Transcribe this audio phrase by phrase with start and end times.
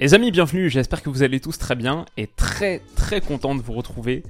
[0.00, 3.62] Les amis, bienvenue, j'espère que vous allez tous très bien et très très content de
[3.62, 4.22] vous retrouver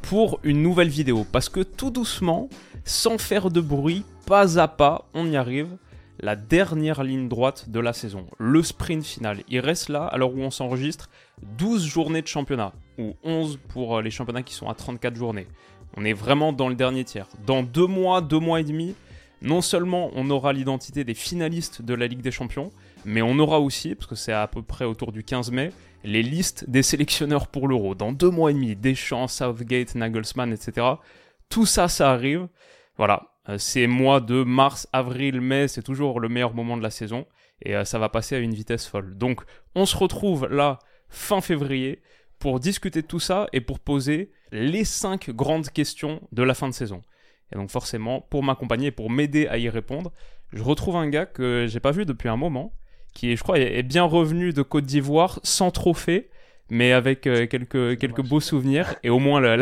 [0.00, 1.26] pour une nouvelle vidéo.
[1.32, 2.48] Parce que tout doucement,
[2.84, 5.76] sans faire de bruit, pas à pas, on y arrive.
[6.20, 9.42] La dernière ligne droite de la saison, le sprint final.
[9.48, 11.10] Il reste là, l'heure où on s'enregistre,
[11.58, 15.48] 12 journées de championnat, ou 11 pour les championnats qui sont à 34 journées.
[15.96, 17.26] On est vraiment dans le dernier tiers.
[17.44, 18.94] Dans deux mois, deux mois et demi,
[19.42, 22.70] non seulement on aura l'identité des finalistes de la Ligue des Champions,
[23.08, 25.72] mais on aura aussi, parce que c'est à peu près autour du 15 mai,
[26.04, 27.94] les listes des sélectionneurs pour l'Euro.
[27.94, 30.86] Dans deux mois et demi, Deschamps, Southgate, Nagelsmann, etc.
[31.48, 32.48] Tout ça, ça arrive.
[32.96, 36.90] Voilà, euh, ces mois de mars, avril, mai, c'est toujours le meilleur moment de la
[36.90, 37.26] saison.
[37.62, 39.16] Et euh, ça va passer à une vitesse folle.
[39.16, 39.40] Donc,
[39.74, 42.02] on se retrouve là, fin février,
[42.38, 46.68] pour discuter de tout ça et pour poser les 5 grandes questions de la fin
[46.68, 47.02] de saison.
[47.52, 50.12] Et donc forcément, pour m'accompagner, pour m'aider à y répondre,
[50.52, 52.72] je retrouve un gars que j'ai pas vu depuis un moment,
[53.18, 56.30] qui je crois est bien revenu de Côte d'Ivoire sans trophée,
[56.70, 59.56] mais avec euh, quelques, quelques beaux souvenirs et au moins la,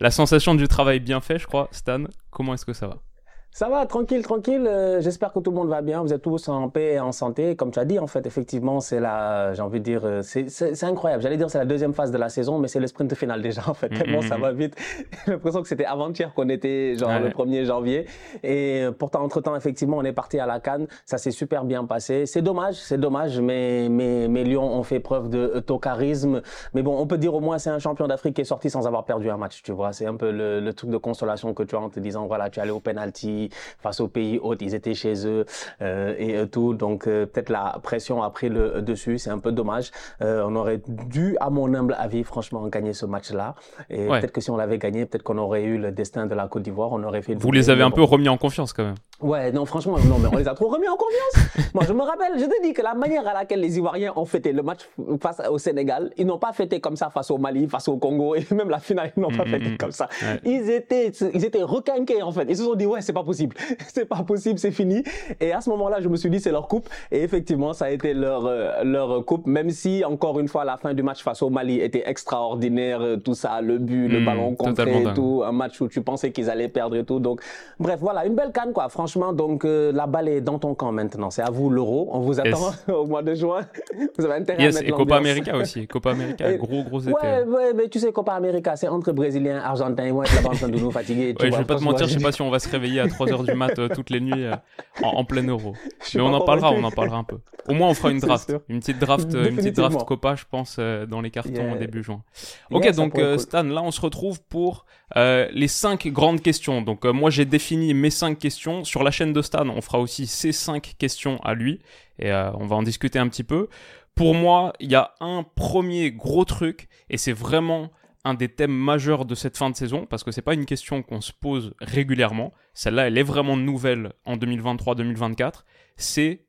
[0.00, 1.68] la sensation du travail bien fait, je crois.
[1.72, 3.07] Stan, comment est-ce que ça va?
[3.50, 4.66] Ça va, tranquille, tranquille.
[4.68, 6.02] Euh, J'espère que tout le monde va bien.
[6.02, 7.56] Vous êtes tous en paix et en santé.
[7.56, 10.84] Comme tu as dit, en fait, effectivement, c'est la, j'ai envie de dire, euh, c'est
[10.84, 11.22] incroyable.
[11.22, 13.62] J'allais dire c'est la deuxième phase de la saison, mais c'est le sprint final déjà,
[13.66, 13.88] en fait.
[13.88, 14.76] Tellement ça va vite.
[15.26, 18.06] J'ai l'impression que c'était avant-hier qu'on était, genre, le 1er janvier.
[18.44, 20.86] Et euh, pourtant, entre-temps, effectivement, on est parti à la Cannes.
[21.04, 22.26] Ça s'est super bien passé.
[22.26, 26.42] C'est dommage, c'est dommage, mais, mais, mais Lyon ont fait preuve de tocarisme.
[26.74, 28.86] Mais bon, on peut dire au moins c'est un champion d'Afrique qui est sorti sans
[28.86, 29.92] avoir perdu un match, tu vois.
[29.92, 32.50] C'est un peu le, le, truc de consolation que tu as en te disant, voilà,
[32.50, 33.37] tu es allé au penalty
[33.78, 35.44] face aux pays hôtes, ils étaient chez eux
[35.82, 36.74] euh, et euh, tout.
[36.74, 39.90] Donc euh, peut-être la pression a pris le dessus, c'est un peu dommage.
[40.20, 43.54] on aurait dû, à mon humble avis, franchement, gagner ce match-là.
[43.90, 46.48] Et peut-être que si on l'avait gagné, peut-être qu'on aurait eu le destin de la
[46.48, 47.34] Côte d'Ivoire, on aurait fait.
[47.34, 48.94] Vous les avez un peu remis en confiance quand même.
[49.20, 51.48] Ouais, non, franchement, non, mais on les a trop remis en confiance.
[51.74, 54.24] Moi, je me rappelle, je te dis que la manière à laquelle les Ivoiriens ont
[54.24, 54.88] fêté le match
[55.20, 58.36] face au Sénégal, ils n'ont pas fêté comme ça face au Mali, face au Congo,
[58.36, 60.08] et même la finale, ils n'ont pas mm, fêté mm, comme ça.
[60.44, 62.46] Ils étaient, ils étaient requinqués, en fait.
[62.48, 63.54] Ils se sont dit, ouais, c'est pas possible.
[63.94, 65.02] c'est pas possible, c'est fini.
[65.40, 66.88] Et à ce moment-là, je me suis dit, c'est leur coupe.
[67.12, 70.76] Et effectivement, ça a été leur, euh, leur coupe, même si, encore une fois, la
[70.78, 74.24] fin du match face au Mali était extraordinaire, euh, tout ça, le but, le mm,
[74.24, 77.20] ballon contré et tout, un match où tu pensais qu'ils allaient perdre et tout.
[77.20, 77.42] Donc,
[77.78, 78.88] bref, voilà, une belle canne, quoi.
[78.88, 81.30] Franchement, donc euh, la balle est dans ton camp maintenant.
[81.30, 82.08] C'est à vous l'euro.
[82.12, 83.60] On vous attend au mois de juin.
[84.18, 85.86] Vous avez intérêt yes, à mettre et Copa América aussi.
[85.86, 87.12] Copa América, gros gros été.
[87.12, 90.06] Ouais, ouais, mais tu sais, Copa América, c'est entre Brésiliens, Argentins.
[90.06, 91.34] Ils vont être là-bas en train de nous fatiguer.
[91.38, 93.08] ouais, je vais pas te mentir, je sais pas si on va se réveiller à
[93.18, 94.54] 3h du mat euh, toutes les nuits euh,
[95.02, 95.74] en, en, plein euro.
[96.14, 97.38] Mais on en parlera, on en parlera un peu.
[97.68, 98.52] Au moins, on fera une draft.
[98.68, 102.22] Une petite draft, une petite draft Copa, je pense, dans les cartons début juin.
[102.70, 104.86] Ok, donc Stan, là, on se retrouve pour
[105.16, 106.82] les 5 grandes questions.
[106.82, 108.84] Donc moi, j'ai défini mes 5 questions.
[108.84, 111.80] Sur la chaîne de Stan, on fera aussi ces cinq questions à lui
[112.18, 113.68] et euh, on va en discuter un petit peu.
[114.14, 117.90] Pour moi, il y a un premier gros truc et c'est vraiment
[118.24, 121.02] un des thèmes majeurs de cette fin de saison parce que c'est pas une question
[121.02, 122.52] qu'on se pose régulièrement.
[122.74, 125.64] Celle-là, elle est vraiment nouvelle en 2023-2024.
[125.96, 126.46] C'est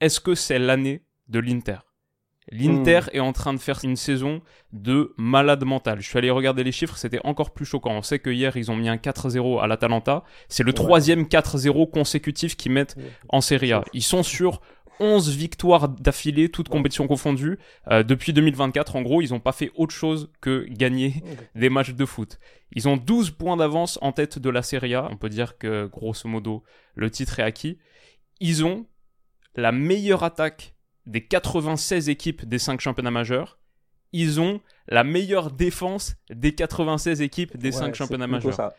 [0.00, 1.78] est-ce que c'est l'année de l'Inter?
[2.50, 3.16] L'Inter hmm.
[3.16, 4.40] est en train de faire une saison
[4.72, 6.00] de malade mental.
[6.00, 7.92] Je suis allé regarder les chiffres, c'était encore plus choquant.
[7.92, 10.24] On sait que hier, ils ont mis un 4-0 à l'Atalanta.
[10.48, 12.96] C'est le troisième 4-0 consécutif qu'ils mettent
[13.28, 13.84] en Serie A.
[13.92, 14.60] Ils sont sur
[15.00, 17.58] 11 victoires d'affilée, toutes compétitions confondues.
[17.90, 21.22] Euh, depuis 2024, en gros, ils n'ont pas fait autre chose que gagner
[21.54, 22.38] des matchs de foot.
[22.72, 25.08] Ils ont 12 points d'avance en tête de la Serie A.
[25.10, 26.62] On peut dire que, grosso modo,
[26.94, 27.78] le titre est acquis.
[28.40, 28.86] Ils ont
[29.54, 30.74] la meilleure attaque
[31.06, 33.58] des 96 équipes des 5 championnats majeurs,
[34.12, 38.54] ils ont la meilleure défense des 96 équipes des 5 championnats majeurs.
[38.54, 38.74] Ça.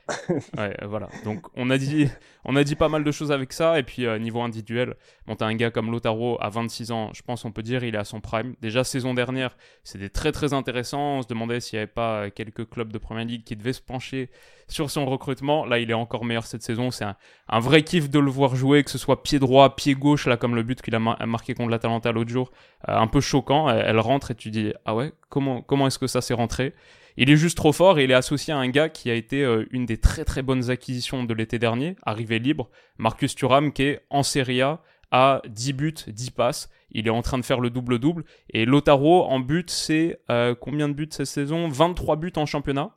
[0.57, 1.09] ouais, voilà.
[1.23, 2.07] Donc on a dit
[2.45, 4.95] on a dit pas mal de choses avec ça et puis euh, niveau individuel,
[5.27, 7.95] bon t'as un gars comme Lotaro à 26 ans, je pense on peut dire il
[7.95, 8.55] est à son prime.
[8.61, 12.29] Déjà saison dernière, c'était très très intéressant, on se demandait s'il n'y avait pas euh,
[12.33, 14.31] quelques clubs de première ligue qui devaient se pencher
[14.67, 15.65] sur son recrutement.
[15.65, 18.83] Là, il est encore meilleur cette saison, c'est un, vrai kiff de le voir jouer
[18.83, 21.69] que ce soit pied droit, pied gauche là comme le but qu'il a marqué contre
[21.69, 22.51] l'Atalanta l'autre jour,
[22.87, 25.98] euh, un peu choquant, elle, elle rentre et tu dis ah ouais, comment comment est-ce
[25.99, 26.73] que ça s'est rentré.
[27.17, 29.43] Il est juste trop fort et il est associé à un gars qui a été
[29.43, 33.83] euh, une des très très bonnes acquisitions de l'été dernier, arrivé libre, Marcus Thuram, qui
[33.83, 34.81] est en Serie A
[35.11, 36.69] à 10 buts, 10 passes.
[36.91, 38.23] Il est en train de faire le double-double.
[38.51, 41.67] Et Lotaro, en but, c'est euh, combien de buts cette saison?
[41.67, 42.95] 23 buts en championnat.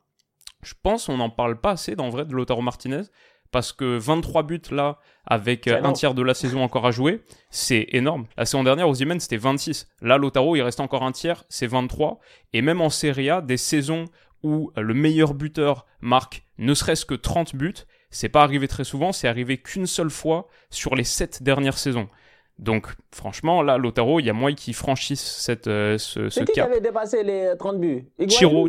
[0.63, 3.03] Je pense on n'en parle pas assez, dans vrai, de Lotaro Martinez.
[3.53, 7.23] Parce que 23 buts là, avec euh, un tiers de la saison encore à jouer,
[7.51, 8.27] c'est énorme.
[8.37, 9.89] La saison dernière, aux Ozymen, c'était 26.
[10.01, 12.19] Là, Lotaro, il reste encore un tiers, c'est 23.
[12.55, 14.07] Et même en Serie A, des saisons
[14.43, 17.75] où le meilleur buteur marque ne serait-ce que 30 buts,
[18.11, 22.09] c'est pas arrivé très souvent, c'est arrivé qu'une seule fois sur les 7 dernières saisons.
[22.59, 26.53] Donc, franchement, là, Lotaro, il y a moyen qu'il franchisse cette, euh, ce, ce qui
[26.53, 26.71] cap.
[26.71, 28.05] avait dépassé les 30 buts?
[28.29, 28.69] Chiro,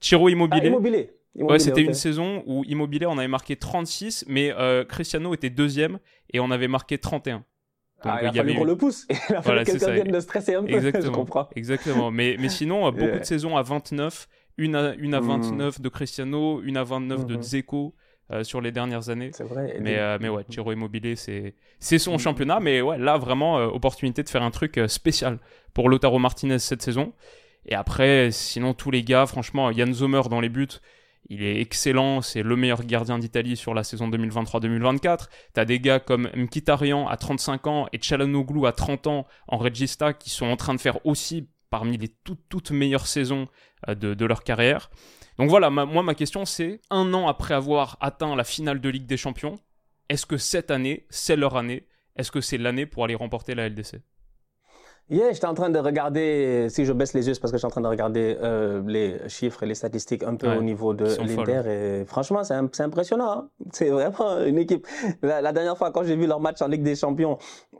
[0.00, 0.62] Chiro, Immobilier.
[0.64, 1.10] Ah, immobilier.
[1.36, 5.98] Ouais, c'était une saison où Immobilier, on avait marqué 36, mais euh, Cristiano était deuxième
[6.32, 7.36] et on avait marqué 31.
[7.36, 7.44] Donc,
[8.04, 9.06] ah, il a fallu qu'on le pousse.
[9.10, 10.72] Il a que quelqu'un vienne de stresser un peu.
[10.72, 11.04] Exactement.
[11.04, 11.48] je comprends.
[11.56, 12.10] Exactement.
[12.10, 14.28] Mais, mais sinon, beaucoup de saisons à 29,
[14.58, 17.94] une à, une à 29 de Cristiano, une à 29 de Dzeko.
[18.32, 19.32] Euh, sur les dernières années.
[19.34, 19.76] C'est vrai.
[19.82, 22.58] Mais, euh, mais ouais, Giro Immobilier, c'est, c'est son championnat.
[22.58, 25.38] Mais ouais, là, vraiment, euh, opportunité de faire un truc spécial
[25.74, 27.12] pour Lotaro Martinez cette saison.
[27.66, 30.80] Et après, sinon, tous les gars, franchement, Yann Zomer dans les buts,
[31.26, 32.22] il est excellent.
[32.22, 35.28] C'est le meilleur gardien d'Italie sur la saison 2023-2024.
[35.52, 40.12] T'as des gars comme Mkhitaryan à 35 ans et Chalanoglu à 30 ans en Regista
[40.12, 43.48] qui sont en train de faire aussi parmi les toutes, toutes meilleures saisons
[43.88, 44.90] de, de leur carrière.
[45.38, 49.06] Donc voilà, moi ma question c'est, un an après avoir atteint la finale de Ligue
[49.06, 49.58] des Champions,
[50.08, 51.88] est-ce que cette année, c'est leur année?
[52.14, 53.96] Est-ce que c'est l'année pour aller remporter la LDC
[55.10, 57.60] Yeah, j'étais en train de regarder, si je baisse les yeux, c'est parce que je
[57.60, 60.94] suis en train de regarder euh, les chiffres et les statistiques un peu au niveau
[60.94, 61.60] de l'Inter.
[61.68, 63.30] Et franchement, c'est impressionnant.
[63.30, 63.48] Hein.
[63.70, 64.86] C'est vraiment une équipe.
[65.20, 67.36] La, dernière fois, quand j'ai vu leur match en Ligue des Champions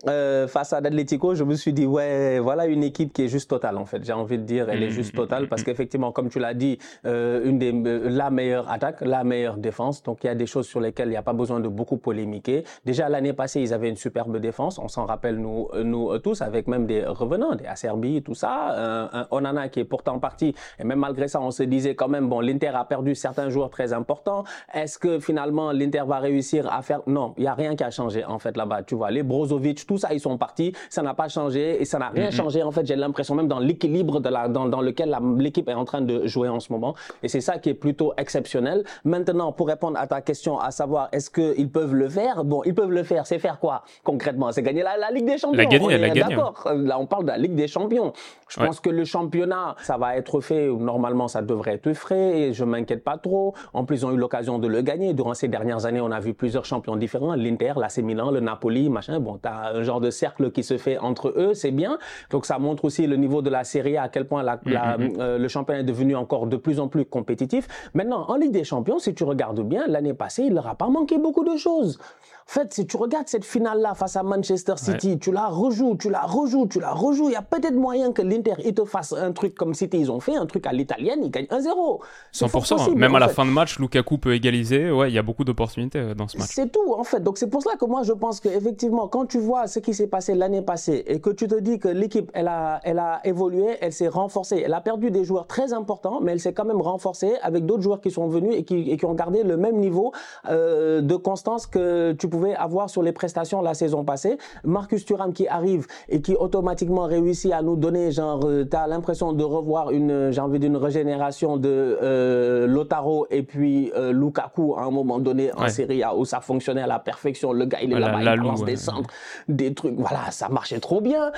[0.06, 3.49] euh, face à l'Atlético, je me suis dit, ouais, voilà une équipe qui est juste
[3.49, 4.05] totale, en fait.
[4.05, 7.43] J'ai envie de dire, elle est juste totale parce qu'effectivement, comme tu l'as dit, euh,
[7.43, 10.03] une des, la meilleure attaque, la meilleure défense.
[10.03, 11.97] Donc, il y a des choses sur lesquelles il n'y a pas besoin de beaucoup
[11.97, 12.65] polémiquer.
[12.85, 14.79] Déjà, l'année passée, ils avaient une superbe défense.
[14.79, 19.08] On s'en rappelle, nous, nous tous, avec même des revenants, des Serbie, tout ça.
[19.12, 20.55] un Onana qui est pourtant parti.
[20.78, 23.70] Et même malgré ça, on se disait quand même, bon, l'Inter a perdu certains joueurs
[23.70, 24.44] très importants.
[24.72, 27.00] Est-ce que finalement l'Inter va réussir à faire?
[27.06, 28.82] Non, il n'y a rien qui a changé en fait là-bas.
[28.82, 30.72] Tu vois, les Brozovic, tout ça, ils sont partis.
[30.90, 32.62] Ça n'a pas changé et ça n'a rien changé.
[32.62, 35.84] En fait, j'ai l'impression même dans l'équilibre de la, dans, dans lequel l'équipe est en
[35.84, 36.94] train de jouer en ce moment.
[37.22, 38.84] Et c'est ça qui est plutôt exceptionnel.
[39.05, 42.44] Maintenant, pour répondre à ta question, à savoir est-ce qu'ils peuvent le faire?
[42.44, 43.26] Bon, ils peuvent le faire.
[43.26, 44.52] C'est faire quoi concrètement?
[44.52, 45.56] C'est gagner la, Ligue des Champions.
[45.56, 46.37] La gagner, la gagner.
[46.37, 46.72] D'accord.
[46.75, 48.12] Là, on parle de la Ligue des Champions.
[48.49, 50.69] Je pense que le championnat, ça va être fait.
[50.69, 52.41] Normalement, ça devrait être frais.
[52.41, 53.55] Et je m'inquiète pas trop.
[53.73, 55.12] En plus, ils ont eu l'occasion de le gagner.
[55.15, 57.35] Durant ces dernières années, on a vu plusieurs champions différents.
[57.35, 59.19] L'Inter, l'AC Milan, le Napoli, machin.
[59.21, 61.55] Bon, tu as un genre de cercle qui se fait entre eux.
[61.55, 61.99] C'est bien.
[62.31, 65.21] Donc, ça montre aussi le niveau de la Serie A, à quel point la, mm-hmm.
[65.21, 67.67] euh, le championnat est devenu encore de plus en plus compétitif.
[67.95, 70.89] Maintenant, en Ligue des Champions, si tu regardes bien, l'année passée, il leur a pas
[70.89, 71.99] manqué beaucoup de choses.
[72.47, 76.11] En fait, si tu regardes cette finale-là face à Manchester City, tu la rejoues, tu
[76.11, 79.12] la rejoues, tu la rejoues, il y a peut-être moyen que l'Inter il te fasse
[79.12, 82.00] un truc comme City, ils ont fait un truc à l'italienne, ils gagnent 1-0.
[82.32, 82.94] 100%.
[82.94, 84.91] même à la fin de match, Lukaku peut égaliser.
[84.91, 86.49] Ouais, il y a beaucoup d'opportunités euh, dans ce match.
[86.50, 87.20] C'est tout, en fait.
[87.20, 90.06] Donc c'est pour cela que moi, je pense qu'effectivement, quand tu vois ce qui s'est
[90.06, 93.76] passé l'année passée et que tu te dis que l'équipe, elle a, elle a évolué,
[93.81, 94.62] elle s'est renforcée.
[94.64, 97.82] Elle a perdu des joueurs très importants, mais elle s'est quand même renforcée avec d'autres
[97.82, 100.12] joueurs qui sont venus et qui, et qui ont gardé le même niveau
[100.49, 104.37] euh, de constance que tu pouvais avoir sur les prestations la saison passée.
[104.64, 108.87] Marcus Thuram qui arrive et qui automatiquement réussit à nous donner, genre, euh, tu as
[108.87, 114.75] l'impression de revoir une, j'ai envie d'une régénération de euh, Lotaro et puis euh, Lukaku
[114.76, 117.53] à un moment donné en Serie A où ça fonctionnait à la perfection.
[117.53, 119.09] Le gars, il est là-bas, il lance des centres,
[119.49, 119.95] des trucs.
[119.97, 121.33] Voilà, ça marchait trop bien.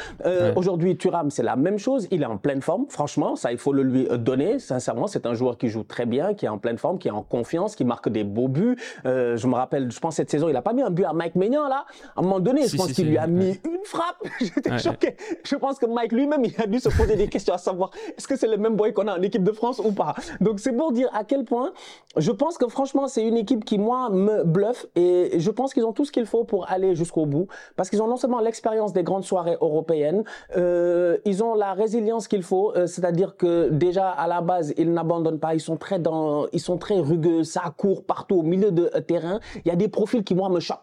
[0.57, 2.09] Aujourd'hui, Thuram, c'est la même chose.
[2.11, 2.87] Il est en pleine forme.
[2.89, 4.59] Franchement, ça, il faut le lui donner.
[4.59, 7.13] Sincèrement, c'est un joueur qui joue très bien, qui est en pleine forme, qui est
[7.13, 8.77] en confiance, qui marque des beaux buts.
[9.05, 11.37] je me rappelle, je pense cette saison, il a pas mis un but à Mike
[11.37, 11.85] Maignan là.
[12.17, 14.27] À un moment donné, je pense qu'il lui a mis une frappe.
[14.41, 15.17] J'étais choqué.
[15.45, 18.27] Je pense que Mike lui-même, il a dû se poser des questions à savoir est-ce
[18.27, 20.15] que c'est le même boy qu'on a en équipe de France ou pas?
[20.41, 21.73] Donc c'est pour dire à quel point
[22.17, 25.85] je pense que franchement, c'est une équipe qui, moi, me bluffe et je pense qu'ils
[25.85, 28.93] ont tout ce qu'il faut pour aller jusqu'au bout parce qu'ils ont non seulement l'expérience
[28.93, 30.25] des grandes soirées européennes,
[30.57, 34.93] euh, ils ont la résilience qu'il faut, euh, c'est-à-dire que déjà à la base, ils
[34.93, 38.71] n'abandonnent pas, ils sont très dans, ils sont très rugueux, ça court partout au milieu
[38.71, 39.41] de euh, terrain.
[39.65, 40.79] Il y a des profils qui, moi, me choquent.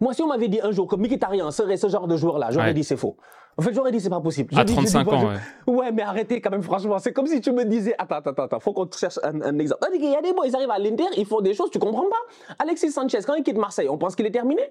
[0.00, 2.74] Moi, si on m'avait dit un jour que Mkhitaryan serait ce genre de joueur-là, j'aurais
[2.74, 3.16] dit c'est faux.
[3.58, 4.54] En fait, j'aurais dit c'est pas possible.
[4.56, 5.28] À 35 ans,
[5.66, 5.72] ouais.
[5.74, 5.92] ouais.
[5.92, 6.98] mais arrêtez quand même, franchement.
[6.98, 9.86] C'est comme si tu me disais, attends, attends, attends, faut qu'on cherche un, exemple.
[9.94, 12.08] Il y a des boys, ils arrivent à l'Inter, ils font des choses, tu comprends
[12.08, 12.54] pas.
[12.58, 14.62] Alexis Sanchez, quand il quitte Marseille, on pense qu'il est terminé.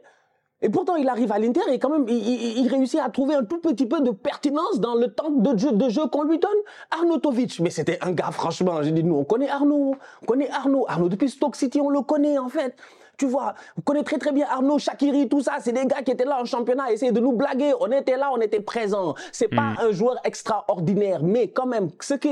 [0.63, 3.59] Et pourtant, il arrive à l'Inter et quand même, il, réussit à trouver un tout
[3.59, 6.51] petit peu de pertinence dans le temps de jeu, de jeu qu'on lui donne.
[6.91, 10.85] Arnautovic, mais c'était un gars, franchement, j'ai dit, nous, on connaît Arnaud, on connaît Arnaud.
[10.88, 12.75] Arnaud, depuis Stoke City, on le connaît, en fait.
[13.21, 13.53] Tu vois.
[13.77, 15.57] On connaît très très bien Arnaud, Shakiri, tout ça.
[15.59, 17.71] C'est des gars qui étaient là en championnat, essayer de nous blaguer.
[17.79, 19.13] On était là, on était présents.
[19.31, 19.77] C'est pas hmm.
[19.79, 22.29] un joueur extraordinaire, mais quand même, ce que,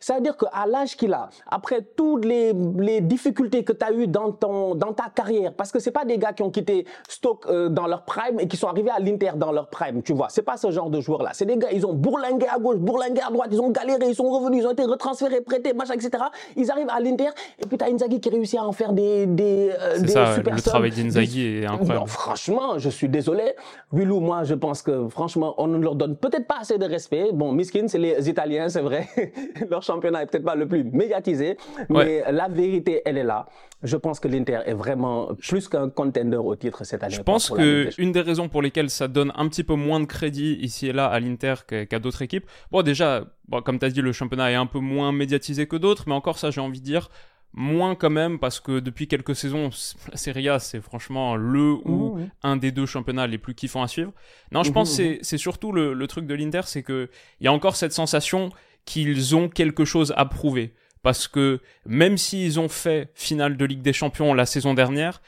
[0.00, 3.92] ça veut dire qu'à l'âge qu'il a, après toutes les, les difficultés que tu as
[3.92, 6.84] eues dans, ton, dans ta carrière, parce que c'est pas des gars qui ont quitté
[7.08, 10.14] Stoke euh, dans leur prime et qui sont arrivés à l'Inter dans leur prime, tu
[10.14, 10.30] vois.
[10.30, 11.30] C'est pas ce genre de joueur-là.
[11.32, 14.16] C'est des gars, ils ont bourlingué à gauche, bourlingué à droite, ils ont galéré, ils
[14.16, 16.24] sont revenus, ils ont été retransférés, prêtés, machin, etc.
[16.56, 19.70] Ils arrivent à l'Inter et puis t'as Inzaghi qui réussit à en faire des, des,
[19.80, 22.08] euh, des Le travail d'Inzaghi est incroyable.
[22.08, 23.54] franchement, je suis désolé.
[23.92, 27.30] Willou, moi, je pense que franchement, on ne leur donne peut-être pas assez de respect.
[27.32, 29.08] Bon, Miskin, c'est les Italiens, c'est vrai.
[29.70, 31.56] leur championnat est peut-être pas le plus médiatisé,
[31.88, 33.46] mais la vérité, elle est là.
[33.82, 37.14] Je pense que l'Inter est vraiment plus qu'un contender au titre cette année.
[37.14, 40.06] Je pense que une des raisons pour lesquelles ça donne un petit peu moins de
[40.06, 43.90] crédit ici et là à l'Inter qu'à d'autres équipes, bon déjà, bon, comme tu as
[43.90, 46.80] dit, le championnat est un peu moins médiatisé que d'autres, mais encore ça, j'ai envie
[46.80, 47.10] de dire,
[47.54, 49.70] moins quand même parce que depuis quelques saisons,
[50.10, 53.88] la Serie A c'est franchement le ou un des deux championnats les plus kiffants à
[53.88, 54.12] suivre.
[54.52, 57.08] Non, je pense que c'est surtout le, le, truc de l'Inter, c'est que
[57.40, 58.50] il y a encore cette sensation
[58.84, 63.82] qu'ils ont quelque chose à prouver parce que même s'ils ont fait finale de Ligue
[63.82, 65.20] des Champions la saison dernière,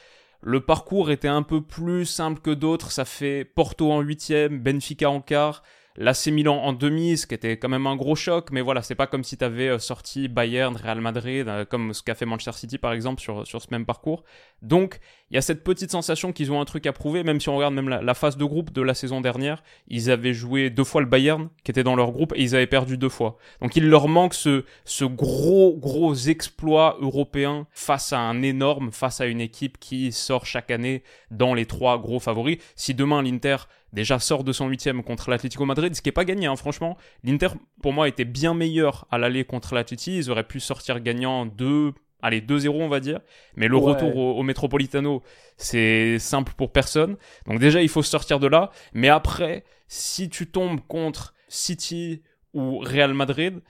[0.42, 2.90] le parcours était un peu plus simple que d'autres.
[2.90, 5.62] Ça fait Porto en huitième, Benfica en quart,
[5.98, 8.94] l'AC Milan en demi, ce qui était quand même un gros choc, mais voilà, c'est
[8.94, 12.26] pas comme si tu avais euh, sorti Bayern, Real Madrid, euh, comme ce qu'a fait
[12.26, 14.24] Manchester City par exemple sur, sur ce même parcours.
[14.62, 15.00] Donc,
[15.30, 17.56] il y a cette petite sensation qu'ils ont un truc à prouver, même si on
[17.56, 21.00] regarde même la, phase de groupe de la saison dernière, ils avaient joué deux fois
[21.00, 23.36] le Bayern, qui était dans leur groupe, et ils avaient perdu deux fois.
[23.60, 29.20] Donc il leur manque ce, ce gros, gros exploit européen face à un énorme, face
[29.20, 32.58] à une équipe qui sort chaque année dans les trois gros favoris.
[32.76, 33.56] Si demain l'Inter
[33.96, 36.96] déjà sort de son huitième contre l'Atlético Madrid, ce qui n'est pas gagné, hein, franchement.
[37.24, 37.48] L'Inter,
[37.82, 40.18] pour moi, était bien meilleur à l'aller contre l'Atleti.
[40.18, 43.20] Ils auraient pu sortir gagnant 2, allez, 2-0, on va dire.
[43.56, 45.22] Mais le retour au, Metropolitano,
[45.56, 47.16] c'est simple pour personne.
[47.46, 48.70] Donc déjà, il faut sortir de là.
[48.92, 52.22] Mais après, si tu tombes contre City
[52.52, 53.62] ou Real Madrid,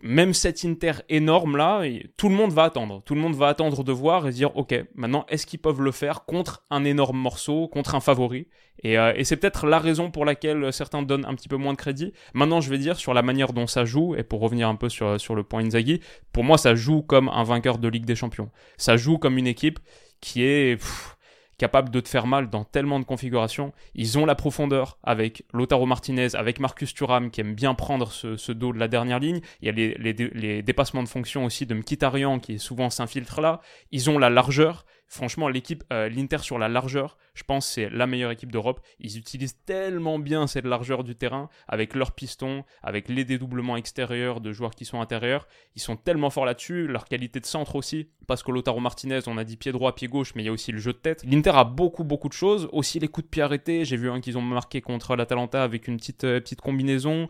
[0.00, 1.82] même cet Inter énorme là,
[2.16, 3.02] tout le monde va attendre.
[3.04, 5.92] Tout le monde va attendre de voir et dire ok, maintenant est-ce qu'ils peuvent le
[5.92, 8.46] faire contre un énorme morceau, contre un favori?
[8.84, 11.78] Euh, Et, c'est peut-être la raison pour laquelle certains donnent un petit peu moins de
[11.78, 12.12] crédit.
[12.32, 14.88] Maintenant, je vais dire sur la manière dont ça joue et pour revenir un peu
[14.88, 16.00] sur sur le point Inzaghi,
[16.32, 18.50] pour moi ça joue comme un vainqueur de Ligue des Champions.
[18.76, 19.80] Ça joue comme une équipe
[20.20, 20.80] qui est
[21.58, 23.72] capable de te faire mal dans tellement de configurations.
[23.94, 28.52] Ils ont la profondeur avec Lotaro Martinez, avec Marcus Thuram qui aime bien prendre ce,
[28.52, 29.40] dos de la dernière ligne.
[29.60, 33.60] Il y a les, les dépassements de fonction aussi de Mkhitaryan qui souvent s'infiltre là.
[33.90, 34.86] Ils ont la largeur.
[35.08, 38.80] Franchement, l'équipe, euh, l'Inter sur la largeur, je pense c'est la meilleure équipe d'Europe.
[39.00, 44.42] Ils utilisent tellement bien cette largeur du terrain avec leurs pistons, avec les dédoublements extérieurs
[44.42, 45.48] de joueurs qui sont intérieurs.
[45.76, 49.38] Ils sont tellement forts là-dessus, leur qualité de centre aussi, parce que Lotaro Martinez, on
[49.38, 51.24] a dit pied droit, pied gauche, mais il y a aussi le jeu de tête.
[51.24, 53.86] L'Inter a beaucoup, beaucoup de choses, aussi les coups de pied arrêtés.
[53.86, 57.28] J'ai vu un qu'ils ont marqué contre l'Atalanta avec une petite, euh, petite combinaison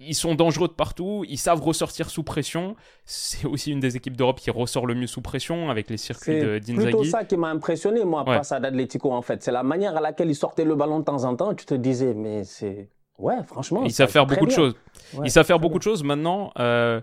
[0.00, 2.74] ils sont dangereux de partout, ils savent ressortir sous pression.
[3.04, 6.40] C'est aussi une des équipes d'Europe qui ressort le mieux sous pression avec les circuits
[6.40, 6.64] d'Inzaghi.
[6.66, 8.36] C'est plutôt ça qui m'a impressionné, moi, ouais.
[8.36, 9.42] face à d'Atletico, en fait.
[9.42, 11.54] C'est la manière à laquelle ils sortaient le ballon de temps en temps.
[11.54, 12.88] Tu te disais, mais c'est...
[13.18, 13.82] Ouais, franchement.
[13.84, 14.74] Ils savent faire beaucoup de choses.
[15.22, 16.02] ils savent faire beaucoup de choses.
[16.02, 17.02] Maintenant, euh,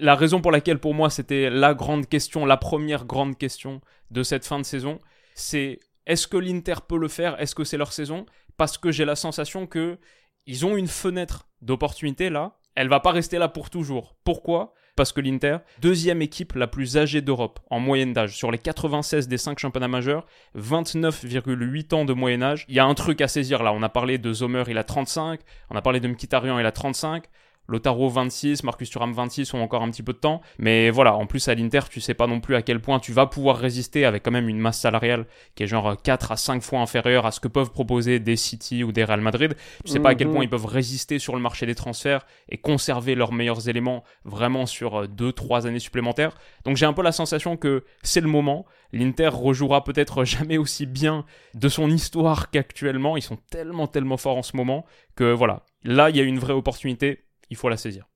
[0.00, 4.22] la raison pour laquelle, pour moi, c'était la grande question, la première grande question de
[4.22, 4.98] cette fin de saison,
[5.34, 7.40] c'est est-ce que l'Inter peut le faire?
[7.40, 8.26] Est-ce que c'est leur saison?
[8.56, 9.98] Parce que j'ai la sensation que
[10.46, 12.56] ils ont une fenêtre d'opportunité là.
[12.74, 14.16] Elle va pas rester là pour toujours.
[14.24, 14.74] Pourquoi?
[14.96, 18.36] Parce que l'Inter, deuxième équipe la plus âgée d'Europe en moyenne d'âge.
[18.36, 22.66] Sur les 96 des 5 championnats majeurs, 29,8 ans de moyen âge.
[22.68, 23.72] Il y a un truc à saisir là.
[23.72, 25.40] On a parlé de Zomer, il a 35.
[25.70, 27.24] On a parlé de Mkhitaryan, il a 35.
[27.68, 30.40] Lotaro 26, Marcus Thuram 26 ont encore un petit peu de temps.
[30.58, 33.12] Mais voilà, en plus à l'Inter, tu sais pas non plus à quel point tu
[33.12, 36.62] vas pouvoir résister avec quand même une masse salariale qui est genre 4 à 5
[36.62, 39.54] fois inférieure à ce que peuvent proposer des City ou des Real Madrid.
[39.84, 40.34] Tu sais pas à quel mhm.
[40.34, 44.66] point ils peuvent résister sur le marché des transferts et conserver leurs meilleurs éléments vraiment
[44.66, 46.36] sur 2-3 années supplémentaires.
[46.64, 48.66] Donc j'ai un peu la sensation que c'est le moment.
[48.92, 53.16] L'Inter rejouera peut-être jamais aussi bien de son histoire qu'actuellement.
[53.16, 54.84] Ils sont tellement, tellement forts en ce moment
[55.16, 55.62] que voilà.
[55.84, 58.08] Là, il y a une vraie opportunité il faut la saisir.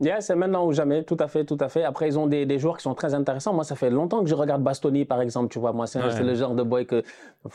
[0.00, 1.82] Yeah, c'est maintenant ou jamais, tout à fait, tout à fait.
[1.82, 3.52] Après, ils ont des, des, joueurs qui sont très intéressants.
[3.52, 5.72] Moi, ça fait longtemps que je regarde Bastoni, par exemple, tu vois.
[5.72, 7.02] Moi, c'est le genre de boy que...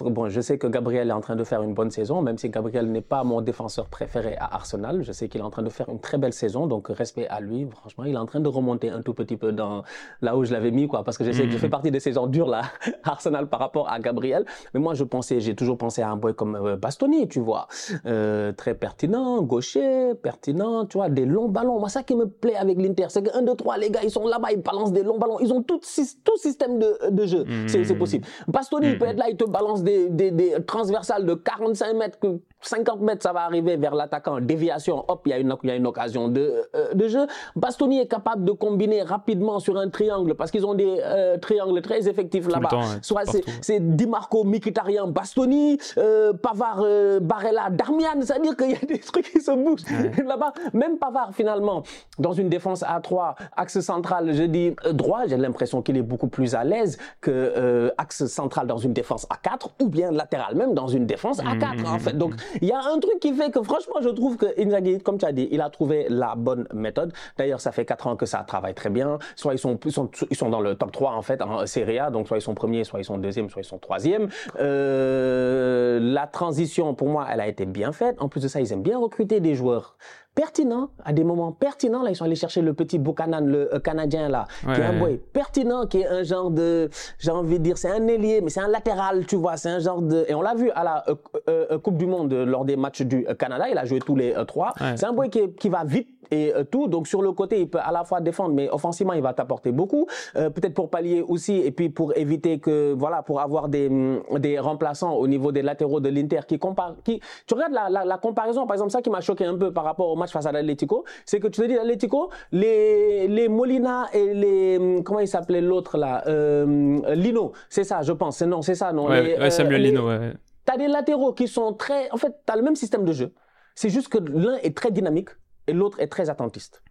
[0.02, 2.50] Bon, je sais que Gabriel est en train de faire une bonne saison, même si
[2.50, 5.04] Gabriel n'est pas mon défenseur préféré à Arsenal.
[5.04, 7.40] Je sais qu'il est en train de faire une très belle saison, donc respect à
[7.40, 7.66] lui.
[7.72, 9.84] Franchement, il est en train de remonter un tout petit peu dans
[10.22, 11.06] là où je l'avais mis, quoi.
[11.06, 11.72] Parce que je sais que je fais mhm.
[11.72, 12.64] partie des saisons dures, là,
[13.06, 14.46] Arsenal par rapport à Gabriel.
[14.74, 17.68] Mais moi, je pensais, j'ai toujours pensé à un boy comme euh, Bastoni, tu vois.
[18.06, 21.80] Euh, très pertinent, gaucher, pertinent, tu vois, des longs ballons.
[21.80, 24.12] Moi, ça qui me plaît avec l'Inter, c'est que 1, 2, 3, les gars, ils
[24.12, 25.40] sont là-bas, ils balancent des longs ballons.
[25.40, 25.80] Ils ont tout,
[26.24, 27.46] tout système de, de jeu.
[27.68, 28.26] C'est possible.
[28.48, 32.20] Bastoni, il peut être là, il te balance des, des, des transversales de 45 mètres,
[32.20, 34.40] que 50 mètres, ça va arriver vers l'attaquant.
[34.40, 37.28] Déviation, hop, il y, a une, il y a une occasion de, euh, de jeu.
[37.56, 41.82] Bastoni est capable de combiner rapidement sur un triangle parce qu'ils ont des euh, triangles
[41.82, 42.70] très effectifs là-bas.
[43.02, 43.24] Soit
[43.62, 48.22] c'est Di Marco, Mkhitaryan, Bastoni, euh, Pavard, euh, Barella, Darmian.
[48.22, 49.84] C'est-à-dire qu'il y a des trucs qui se bougent
[50.26, 50.54] là-bas.
[50.74, 51.84] Même Pavard, finalement,
[52.20, 56.28] dans une défense à 3, axe central, je dis droit, j'ai l'impression qu'il est beaucoup
[56.28, 60.74] plus à l'aise que axe central dans une défense à 4 ou bien latéral même
[60.74, 62.18] dans une défense à 4 mmh, en fait.
[62.18, 65.18] Donc il y a un truc qui fait que franchement, je trouve que Inzaghi, comme
[65.18, 67.14] tu as dit, il a trouvé la bonne méthode.
[67.38, 69.20] D'ailleurs, ça fait 4 ans que ça travaille très bien.
[69.36, 72.28] Soit ils sont, ils sont, dans le top 3 en fait en Serie A, donc
[72.28, 74.30] soit ils sont premiers, soit ils sont deuxième, soit ils sont troisième.
[74.60, 78.22] Euh, la transition, pour moi, elle a été bien faite.
[78.22, 79.96] En plus de ça, ils aiment bien recruter des joueurs
[80.36, 82.04] pertinent, à des moments pertinents.
[82.04, 85.00] Là, ils sont allés chercher le petit Buchanan, le euh, Canadien, là, qui est un
[85.00, 88.50] boy pertinent, qui est un genre de, j'ai envie de dire, c'est un ailier, mais
[88.50, 91.04] c'est un latéral, tu vois, c'est un genre de, et on l'a vu à la
[91.10, 91.16] euh,
[91.50, 94.74] euh, Coupe du Monde lors des matchs du Canada, il a joué tous les trois.
[94.96, 97.80] C'est un boy qui, qui va vite et tout, donc sur le côté, il peut
[97.82, 100.08] à la fois défendre, mais offensivement, il va t'apporter beaucoup.
[100.34, 104.60] Peut-être pour pallier aussi, et puis pour éviter que, voilà, pour avoir des, mm, des
[104.60, 108.18] remplaçants au niveau des latéraux de l'Inter qui comparent, qui, tu regardes la, la, la
[108.18, 111.04] comparaison, par exemple, ça qui m'a choqué un peu par rapport au face à l'Atlético,
[111.26, 115.98] c'est que tu te dis l'Atlético, les, les Molina et les comment il s'appelait l'autre
[115.98, 118.42] là, euh, Lino, c'est ça, je pense.
[118.42, 119.08] Non, c'est ça, non.
[119.08, 120.08] Ouais, les, Samuel euh, Lino.
[120.08, 120.34] Ouais.
[120.66, 123.34] T'as des latéraux qui sont très, en fait, t'as le même système de jeu.
[123.76, 125.30] C'est juste que l'un est très dynamique
[125.68, 126.84] et l'autre est très attentiste.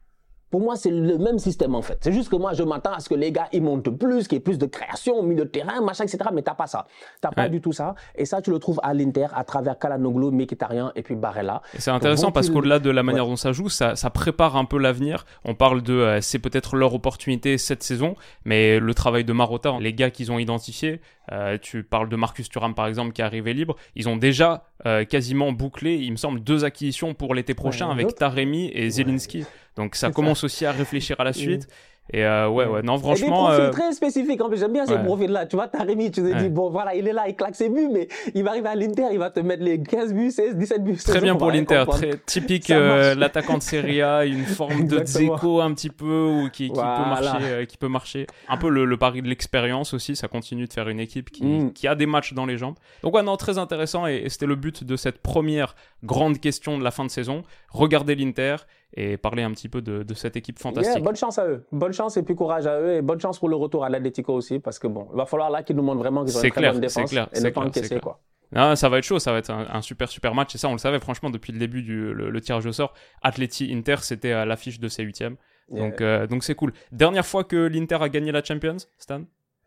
[0.52, 1.96] Pour moi, c'est le même système en fait.
[2.02, 4.36] C'est juste que moi, je m'attends à ce que les gars, ils montent plus, qu'il
[4.36, 6.18] y ait plus de création au milieu de terrain, machin, etc.
[6.30, 6.86] Mais t'as pas ça.
[7.22, 7.94] T'as pas du tout ça.
[8.14, 11.62] Et ça, tu le trouves à l'Inter à travers Kalanoglu, Mkhitaryan et puis Barella.
[11.78, 14.76] C'est intéressant parce qu'au-delà de la manière dont ça joue, ça, ça prépare un peu
[14.76, 15.24] l'avenir.
[15.46, 19.78] On parle de, euh, c'est peut-être leur opportunité cette saison, mais le travail de Marotta,
[19.80, 23.24] les gars qu'ils ont identifiés, euh, tu parles de Marcus Thuram par exemple qui est
[23.24, 23.76] arrivé libre.
[23.94, 28.14] Ils ont déjà euh, quasiment bouclé, il me semble, deux acquisitions pour l'été prochain avec
[28.16, 29.44] Taremi et Zelinski.
[29.76, 31.68] Donc ça commence aussi à réfléchir à la suite.
[32.12, 33.46] Et euh, ouais, ouais, non, franchement.
[33.46, 34.40] Profils euh, très spécifiques.
[34.42, 35.46] En plus, j'aime bien ces profils-là.
[35.46, 37.88] Tu vois, Taremi, tu te dis, bon, voilà, il est là, il claque ses buts,
[37.90, 40.84] mais il va arriver à l'Inter, il va te mettre les 15 buts, 16, 17
[40.84, 40.96] buts.
[40.96, 41.84] Très bien pour l'Inter.
[41.88, 46.50] Très typique, euh, l'attaquant de Serie A, une forme de Dzeko un petit peu, ou
[46.50, 48.26] qui, qui peut marcher, qui peut marcher.
[48.48, 50.16] Un peu le, pari de l'expérience aussi.
[50.16, 51.72] Ça continue de faire une équipe qui, mm.
[51.72, 52.74] qui a des matchs dans les jambes.
[53.02, 54.06] Donc, ouais, non, très intéressant.
[54.06, 57.42] Et, et c'était le but de cette première grande question de la fin de saison.
[57.70, 58.56] Regardez l'Inter
[58.94, 61.02] et parler un petit peu de, de cette équipe fantastique.
[61.02, 61.64] bonne chance à eux.
[61.72, 64.34] Bonne chance et puis courage à eux et bonne chance pour le retour à l'Atletico
[64.34, 66.50] aussi parce que bon, il va falloir là qu'ils nous montrent vraiment qu'ils ont une
[66.50, 68.20] très bonne défense clair, et ne pas encaisser quoi.
[68.54, 70.72] Non, ça va être chaud, ça va être un, super super match et ça on
[70.72, 72.92] le savait franchement depuis le début du le, tirage au sort.
[73.22, 75.36] Atleti Inter c'était à l'affiche de ces huitièmes.
[75.70, 76.72] Donc euh, donc c'est cool.
[76.90, 79.22] Dernière fois que l'Inter a gagné la Champions, Stan?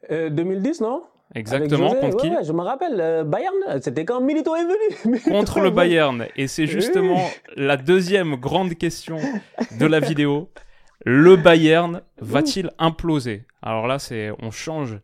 [0.09, 1.03] 2010 euh, non?
[1.33, 5.19] Exactement, contre qui Je me rappelle, euh, Bayern, c'était quand Milito est venu.
[5.23, 6.27] contre le Bayern.
[6.35, 7.19] Et c'est justement
[7.55, 9.17] la deuxième grande question
[9.79, 10.49] de la vidéo.
[11.03, 13.45] Le Bayern va-t-il imploser?
[13.61, 14.99] Alors là, c'est on change